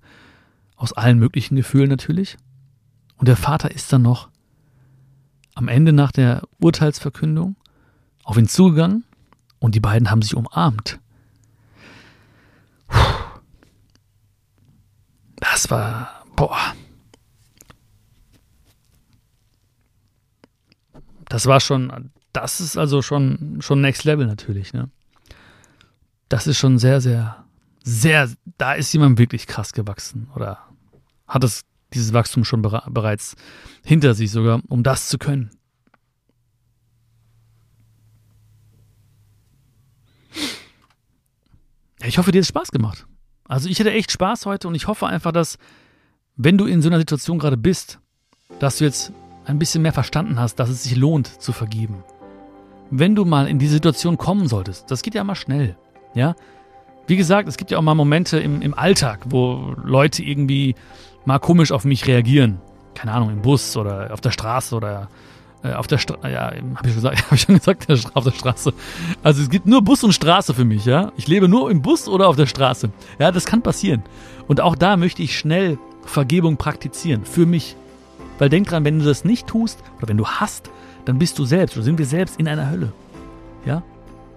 aus 0.84 0.92
allen 0.92 1.18
möglichen 1.18 1.56
Gefühlen 1.56 1.88
natürlich. 1.88 2.36
Und 3.16 3.30
der 3.30 3.38
Vater 3.38 3.72
ist 3.72 3.94
dann 3.94 4.02
noch 4.02 4.28
am 5.56 5.70
Ende 5.70 5.94
nach 5.94 6.12
der 6.12 6.42
Urteilsverkündung 6.60 7.56
auf 8.26 8.38
ihn 8.38 8.50
zugegangen 8.50 9.06
und 9.60 9.76
die 9.76 9.80
beiden 9.80 10.12
haben 10.12 10.22
sich 10.22 10.36
umarmt. 10.36 11.00
Das 15.38 15.70
war, 15.72 16.26
boah. 16.36 16.76
Das 21.30 21.46
war 21.46 21.62
schon, 21.62 22.12
das 22.34 22.60
ist 22.60 22.78
also 22.78 23.02
schon, 23.02 23.60
schon 23.62 23.80
Next 23.80 24.04
Level 24.04 24.28
natürlich, 24.28 24.74
ne? 24.74 24.90
Das 26.28 26.46
ist 26.46 26.58
schon 26.58 26.78
sehr, 26.78 27.00
sehr, 27.00 27.46
sehr, 27.84 28.30
da 28.58 28.74
ist 28.74 28.92
jemand 28.92 29.18
wirklich 29.18 29.48
krass 29.48 29.72
gewachsen 29.72 30.30
oder 30.36 30.60
hat 31.34 31.44
es 31.44 31.64
dieses 31.94 32.14
Wachstum 32.14 32.46
schon 32.46 32.62
bereits 32.62 33.36
hinter 33.84 34.14
sich 34.14 34.32
sogar, 34.32 34.62
um 34.68 34.84
das 34.84 35.10
zu 35.10 35.18
können. 35.18 35.50
Ich 42.06 42.18
hoffe, 42.18 42.32
dir 42.32 42.42
hat 42.42 42.48
Spaß 42.48 42.72
gemacht. 42.72 43.08
Also 43.46 43.70
ich 43.70 43.80
hätte 43.80 43.92
echt 43.92 44.12
Spaß 44.12 44.46
heute 44.46 44.68
und 44.68 44.76
ich 44.76 44.88
hoffe 44.88 45.08
einfach, 45.08 45.32
dass, 45.32 45.58
wenn 46.36 46.58
du 46.58 46.66
in 46.66 46.82
so 46.82 46.90
einer 46.90 47.00
Situation 47.00 47.40
gerade 47.40 47.58
bist, 47.58 48.00
dass 48.60 48.78
du 48.78 48.86
jetzt 48.86 49.12
ein 49.46 49.58
bisschen 49.58 49.82
mehr 49.82 49.94
verstanden 49.94 50.40
hast, 50.40 50.56
dass 50.56 50.70
es 50.70 50.84
sich 50.84 50.96
lohnt 50.96 51.42
zu 51.42 51.52
vergeben. 51.52 52.04
Wenn 52.92 53.16
du 53.16 53.26
mal 53.26 53.48
in 53.48 53.58
diese 53.58 53.74
Situation 53.74 54.18
kommen 54.18 54.48
solltest, 54.48 54.92
das 54.92 55.02
geht 55.02 55.16
ja 55.16 55.24
mal 55.24 55.36
schnell, 55.36 55.78
ja. 56.14 56.36
Wie 57.08 57.18
gesagt, 57.18 57.50
es 57.50 57.58
gibt 57.58 57.72
ja 57.72 57.78
auch 57.78 57.82
mal 57.82 57.96
Momente 57.96 58.40
im, 58.40 58.62
im 58.62 58.74
Alltag, 58.74 59.26
wo 59.30 59.76
Leute 59.84 60.24
irgendwie 60.24 60.76
mal 61.26 61.40
komisch 61.40 61.72
auf 61.72 61.86
mich 61.86 62.08
reagieren. 62.08 62.60
Keine 62.96 63.12
Ahnung, 63.12 63.32
im 63.32 63.42
Bus 63.42 63.76
oder 63.78 64.14
auf 64.14 64.22
der 64.22 64.32
Straße 64.32 64.76
oder 64.76 65.10
äh, 65.64 65.74
auf 65.74 65.88
der 65.88 65.98
Straße. 65.98 66.30
Ja, 66.30 66.52
habe 66.76 66.90
ich, 66.90 66.96
hab 67.04 67.32
ich 67.32 67.42
schon 67.42 67.56
gesagt, 67.56 67.88
auf 68.14 68.24
der 68.24 68.32
Straße. 68.32 68.74
Also 69.24 69.42
es 69.42 69.50
gibt 69.50 69.66
nur 69.66 69.82
Bus 69.82 70.04
und 70.04 70.14
Straße 70.14 70.54
für 70.54 70.66
mich, 70.66 70.86
ja. 70.86 71.12
Ich 71.18 71.28
lebe 71.28 71.48
nur 71.48 71.72
im 71.72 71.82
Bus 71.82 72.08
oder 72.08 72.28
auf 72.28 72.36
der 72.36 72.46
Straße. 72.46 72.92
Ja, 73.20 73.32
das 73.32 73.46
kann 73.46 73.62
passieren. 73.62 74.04
Und 74.48 74.62
auch 74.62 74.76
da 74.76 74.98
möchte 74.98 75.24
ich 75.24 75.38
schnell 75.38 75.78
Vergebung 76.06 76.58
praktizieren. 76.58 77.26
Für 77.26 77.46
mich. 77.46 77.76
Weil 78.40 78.50
denk 78.50 78.68
dran, 78.68 78.84
wenn 78.84 79.00
du 79.00 79.06
das 79.06 79.26
nicht 79.26 79.48
tust 79.48 79.80
oder 79.98 80.10
wenn 80.10 80.18
du 80.18 80.28
hast, 80.28 80.70
dann 81.06 81.20
bist 81.20 81.40
du 81.40 81.46
selbst 81.46 81.76
oder 81.76 81.84
sind 81.84 81.98
wir 81.98 82.06
selbst 82.06 82.40
in 82.40 82.48
einer 82.48 82.70
Hölle. 82.70 82.92
Ja? 83.66 83.84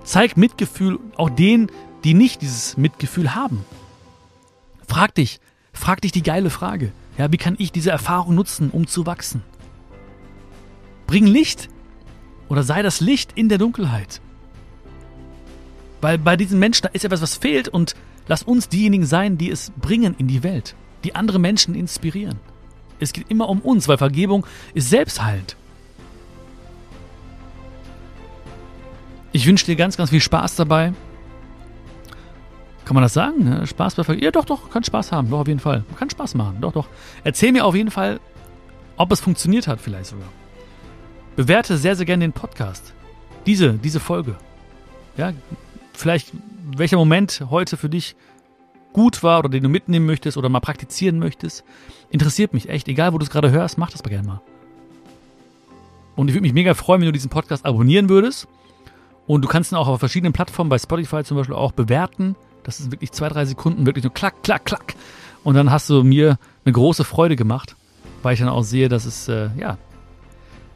Zeig 0.04 0.36
Mitgefühl 0.36 0.98
auch 1.16 1.30
denen, 1.30 1.70
die 2.04 2.14
nicht 2.14 2.42
dieses 2.42 2.76
Mitgefühl 2.76 3.34
haben. 3.34 3.64
Frag 4.86 5.14
dich, 5.14 5.40
Frag 5.76 6.00
dich 6.00 6.10
die 6.10 6.22
geile 6.22 6.50
Frage. 6.50 6.90
Ja, 7.18 7.30
wie 7.30 7.36
kann 7.36 7.54
ich 7.58 7.70
diese 7.70 7.90
Erfahrung 7.90 8.34
nutzen, 8.34 8.70
um 8.70 8.86
zu 8.86 9.06
wachsen? 9.06 9.42
Bring 11.06 11.26
Licht 11.26 11.68
oder 12.48 12.62
sei 12.62 12.82
das 12.82 13.00
Licht 13.00 13.32
in 13.34 13.48
der 13.48 13.58
Dunkelheit. 13.58 14.20
Weil 16.00 16.18
bei 16.18 16.36
diesen 16.36 16.58
Menschen, 16.58 16.82
da 16.84 16.88
ist 16.88 17.04
etwas, 17.04 17.22
was 17.22 17.36
fehlt 17.36 17.68
und 17.68 17.94
lass 18.26 18.42
uns 18.42 18.68
diejenigen 18.68 19.06
sein, 19.06 19.38
die 19.38 19.50
es 19.50 19.70
bringen 19.80 20.14
in 20.18 20.28
die 20.28 20.42
Welt, 20.42 20.74
die 21.04 21.14
andere 21.14 21.38
Menschen 21.38 21.74
inspirieren. 21.74 22.40
Es 22.98 23.12
geht 23.12 23.30
immer 23.30 23.48
um 23.48 23.60
uns, 23.60 23.86
weil 23.86 23.98
Vergebung 23.98 24.46
ist 24.74 24.88
selbstheilend. 24.88 25.56
Ich 29.32 29.46
wünsche 29.46 29.66
dir 29.66 29.76
ganz, 29.76 29.96
ganz 29.96 30.10
viel 30.10 30.20
Spaß 30.22 30.56
dabei. 30.56 30.94
Kann 32.86 32.94
man 32.94 33.02
das 33.02 33.14
sagen? 33.14 33.42
Ne? 33.42 33.66
Spaß 33.66 33.96
bei 33.96 34.04
Ver 34.04 34.14
Ja, 34.14 34.30
doch, 34.30 34.44
doch, 34.44 34.70
kann 34.70 34.84
Spaß 34.84 35.10
haben. 35.10 35.28
Doch, 35.28 35.40
auf 35.40 35.48
jeden 35.48 35.58
Fall. 35.58 35.84
Kann 35.98 36.08
Spaß 36.08 36.36
machen. 36.36 36.58
Doch, 36.60 36.72
doch. 36.72 36.86
Erzähl 37.24 37.50
mir 37.50 37.64
auf 37.64 37.74
jeden 37.74 37.90
Fall, 37.90 38.20
ob 38.96 39.10
es 39.10 39.18
funktioniert 39.18 39.66
hat, 39.66 39.80
vielleicht 39.80 40.06
sogar. 40.06 40.28
Bewerte 41.34 41.78
sehr, 41.78 41.96
sehr 41.96 42.06
gerne 42.06 42.24
den 42.24 42.32
Podcast. 42.32 42.94
Diese, 43.44 43.72
diese 43.72 43.98
Folge. 43.98 44.36
Ja, 45.16 45.32
vielleicht 45.94 46.32
welcher 46.76 46.96
Moment 46.96 47.44
heute 47.50 47.76
für 47.76 47.88
dich 47.88 48.14
gut 48.92 49.24
war 49.24 49.40
oder 49.40 49.48
den 49.48 49.64
du 49.64 49.68
mitnehmen 49.68 50.06
möchtest 50.06 50.36
oder 50.36 50.48
mal 50.48 50.60
praktizieren 50.60 51.18
möchtest. 51.18 51.64
Interessiert 52.10 52.54
mich 52.54 52.68
echt. 52.68 52.86
Egal, 52.86 53.12
wo 53.12 53.18
du 53.18 53.24
es 53.24 53.30
gerade 53.30 53.50
hörst, 53.50 53.78
mach 53.78 53.90
das 53.90 54.04
mal 54.04 54.10
gerne 54.10 54.28
mal. 54.28 54.40
Und 56.14 56.28
ich 56.28 56.34
würde 56.34 56.42
mich 56.42 56.54
mega 56.54 56.74
freuen, 56.74 57.00
wenn 57.00 57.06
du 57.06 57.12
diesen 57.12 57.30
Podcast 57.30 57.66
abonnieren 57.66 58.08
würdest. 58.08 58.46
Und 59.26 59.42
du 59.42 59.48
kannst 59.48 59.72
ihn 59.72 59.76
auch 59.76 59.88
auf 59.88 59.98
verschiedenen 59.98 60.32
Plattformen, 60.32 60.70
bei 60.70 60.78
Spotify 60.78 61.24
zum 61.24 61.36
Beispiel 61.36 61.56
auch 61.56 61.72
bewerten. 61.72 62.36
Das 62.66 62.80
ist 62.80 62.90
wirklich 62.90 63.12
zwei, 63.12 63.28
drei 63.28 63.44
Sekunden, 63.44 63.86
wirklich 63.86 64.02
nur 64.02 64.12
klack, 64.12 64.42
klack, 64.42 64.64
klack. 64.64 64.94
Und 65.44 65.54
dann 65.54 65.70
hast 65.70 65.88
du 65.88 66.02
mir 66.02 66.36
eine 66.64 66.72
große 66.72 67.04
Freude 67.04 67.36
gemacht, 67.36 67.76
weil 68.24 68.34
ich 68.34 68.40
dann 68.40 68.48
auch 68.48 68.64
sehe, 68.64 68.88
dass 68.88 69.04
es, 69.04 69.28
äh, 69.28 69.50
ja, 69.56 69.78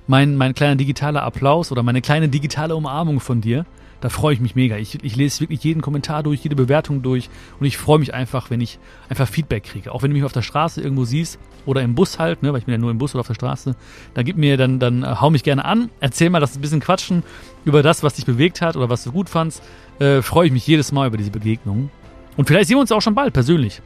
mein, 0.06 0.36
mein 0.36 0.54
kleiner 0.54 0.76
digitaler 0.76 1.24
Applaus 1.24 1.72
oder 1.72 1.82
meine 1.82 2.00
kleine 2.00 2.28
digitale 2.28 2.76
Umarmung 2.76 3.18
von 3.18 3.40
dir 3.40 3.66
da 4.00 4.08
freue 4.08 4.34
ich 4.34 4.40
mich 4.40 4.54
mega. 4.54 4.76
Ich, 4.76 5.02
ich 5.04 5.16
lese 5.16 5.40
wirklich 5.40 5.62
jeden 5.62 5.82
Kommentar 5.82 6.22
durch, 6.22 6.42
jede 6.42 6.56
Bewertung 6.56 7.02
durch 7.02 7.28
und 7.58 7.66
ich 7.66 7.76
freue 7.76 7.98
mich 7.98 8.14
einfach, 8.14 8.50
wenn 8.50 8.60
ich 8.60 8.78
einfach 9.08 9.28
Feedback 9.28 9.64
kriege. 9.64 9.92
Auch 9.92 10.02
wenn 10.02 10.10
du 10.10 10.16
mich 10.16 10.24
auf 10.24 10.32
der 10.32 10.42
Straße 10.42 10.80
irgendwo 10.80 11.04
siehst 11.04 11.38
oder 11.66 11.82
im 11.82 11.94
Bus 11.94 12.18
halt, 12.18 12.42
ne, 12.42 12.52
weil 12.52 12.60
ich 12.60 12.64
bin 12.64 12.72
ja 12.72 12.78
nur 12.78 12.90
im 12.90 12.98
Bus 12.98 13.14
oder 13.14 13.20
auf 13.20 13.26
der 13.26 13.34
Straße, 13.34 13.76
dann 14.14 14.24
gib 14.24 14.36
mir, 14.36 14.56
dann, 14.56 14.78
dann 14.78 15.02
äh, 15.02 15.16
hau 15.20 15.30
mich 15.30 15.42
gerne 15.42 15.64
an, 15.64 15.90
erzähl 16.00 16.30
mal, 16.30 16.38
lass 16.38 16.56
ein 16.56 16.60
bisschen 16.60 16.80
quatschen 16.80 17.22
über 17.64 17.82
das, 17.82 18.02
was 18.02 18.14
dich 18.14 18.26
bewegt 18.26 18.62
hat 18.62 18.76
oder 18.76 18.88
was 18.88 19.04
du 19.04 19.12
gut 19.12 19.28
fandst. 19.28 19.62
Äh, 19.98 20.22
freue 20.22 20.46
ich 20.46 20.52
mich 20.52 20.66
jedes 20.66 20.92
Mal 20.92 21.08
über 21.08 21.16
diese 21.16 21.30
Begegnungen. 21.30 21.90
Und 22.36 22.46
vielleicht 22.46 22.68
sehen 22.68 22.76
wir 22.76 22.80
uns 22.80 22.92
auch 22.92 23.02
schon 23.02 23.14
bald 23.14 23.34
persönlich. 23.34 23.82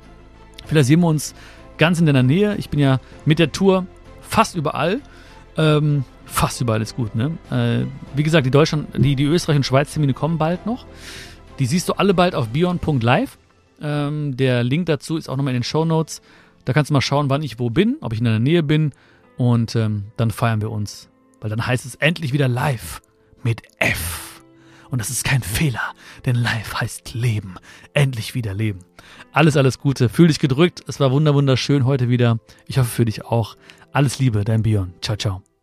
Vielleicht 0.66 0.86
sehen 0.86 1.00
wir 1.00 1.08
uns 1.08 1.34
ganz 1.76 1.98
in 1.98 2.06
deiner 2.06 2.22
Nähe. 2.22 2.56
Ich 2.56 2.70
bin 2.70 2.78
ja 2.78 3.00
mit 3.24 3.38
der 3.38 3.50
Tour 3.50 3.86
fast 4.20 4.54
überall. 4.54 5.00
Ähm, 5.56 6.04
fast 6.24 6.60
überall 6.60 6.82
ist 6.82 6.96
gut, 6.96 7.14
ne? 7.14 7.36
Äh, 7.50 7.86
wie 8.16 8.22
gesagt, 8.22 8.46
die 8.46 8.50
Deutschland, 8.50 8.88
die, 8.96 9.16
die 9.16 9.24
Österreich 9.24 9.56
und 9.56 9.66
Schweiz 9.66 9.92
Termine 9.92 10.14
kommen 10.14 10.38
bald 10.38 10.66
noch. 10.66 10.86
Die 11.58 11.66
siehst 11.66 11.88
du 11.88 11.94
alle 11.94 12.14
bald 12.14 12.34
auf 12.34 12.48
bion.live. 12.48 13.38
Ähm, 13.80 14.36
der 14.36 14.64
Link 14.64 14.86
dazu 14.86 15.16
ist 15.16 15.28
auch 15.28 15.36
nochmal 15.36 15.54
in 15.54 15.60
den 15.60 15.64
Show 15.64 15.84
Notes. 15.84 16.22
Da 16.64 16.72
kannst 16.72 16.90
du 16.90 16.94
mal 16.94 17.00
schauen, 17.00 17.30
wann 17.30 17.42
ich 17.42 17.58
wo 17.58 17.70
bin, 17.70 17.96
ob 18.00 18.12
ich 18.12 18.18
in 18.18 18.24
deiner 18.24 18.38
Nähe 18.38 18.62
bin. 18.62 18.92
Und 19.36 19.76
ähm, 19.76 20.04
dann 20.16 20.30
feiern 20.30 20.60
wir 20.60 20.70
uns. 20.70 21.08
Weil 21.40 21.50
dann 21.50 21.66
heißt 21.66 21.84
es 21.84 21.94
endlich 21.96 22.32
wieder 22.32 22.48
live 22.48 23.02
mit 23.42 23.62
F. 23.78 24.42
Und 24.90 25.00
das 25.00 25.10
ist 25.10 25.24
kein 25.24 25.42
Fehler, 25.42 25.92
denn 26.24 26.36
live 26.36 26.80
heißt 26.80 27.14
Leben. 27.14 27.56
Endlich 27.94 28.34
wieder 28.34 28.54
Leben. 28.54 28.80
Alles, 29.32 29.56
alles 29.56 29.78
Gute. 29.80 30.08
Fühl 30.08 30.28
dich 30.28 30.38
gedrückt. 30.38 30.82
Es 30.86 31.00
war 31.00 31.10
wunderschön 31.10 31.84
heute 31.84 32.08
wieder. 32.08 32.38
Ich 32.66 32.78
hoffe 32.78 32.90
für 32.90 33.04
dich 33.04 33.24
auch. 33.24 33.56
Alles 33.92 34.18
Liebe, 34.18 34.44
dein 34.44 34.62
Bion. 34.62 34.94
Ciao, 35.00 35.16
ciao. 35.16 35.53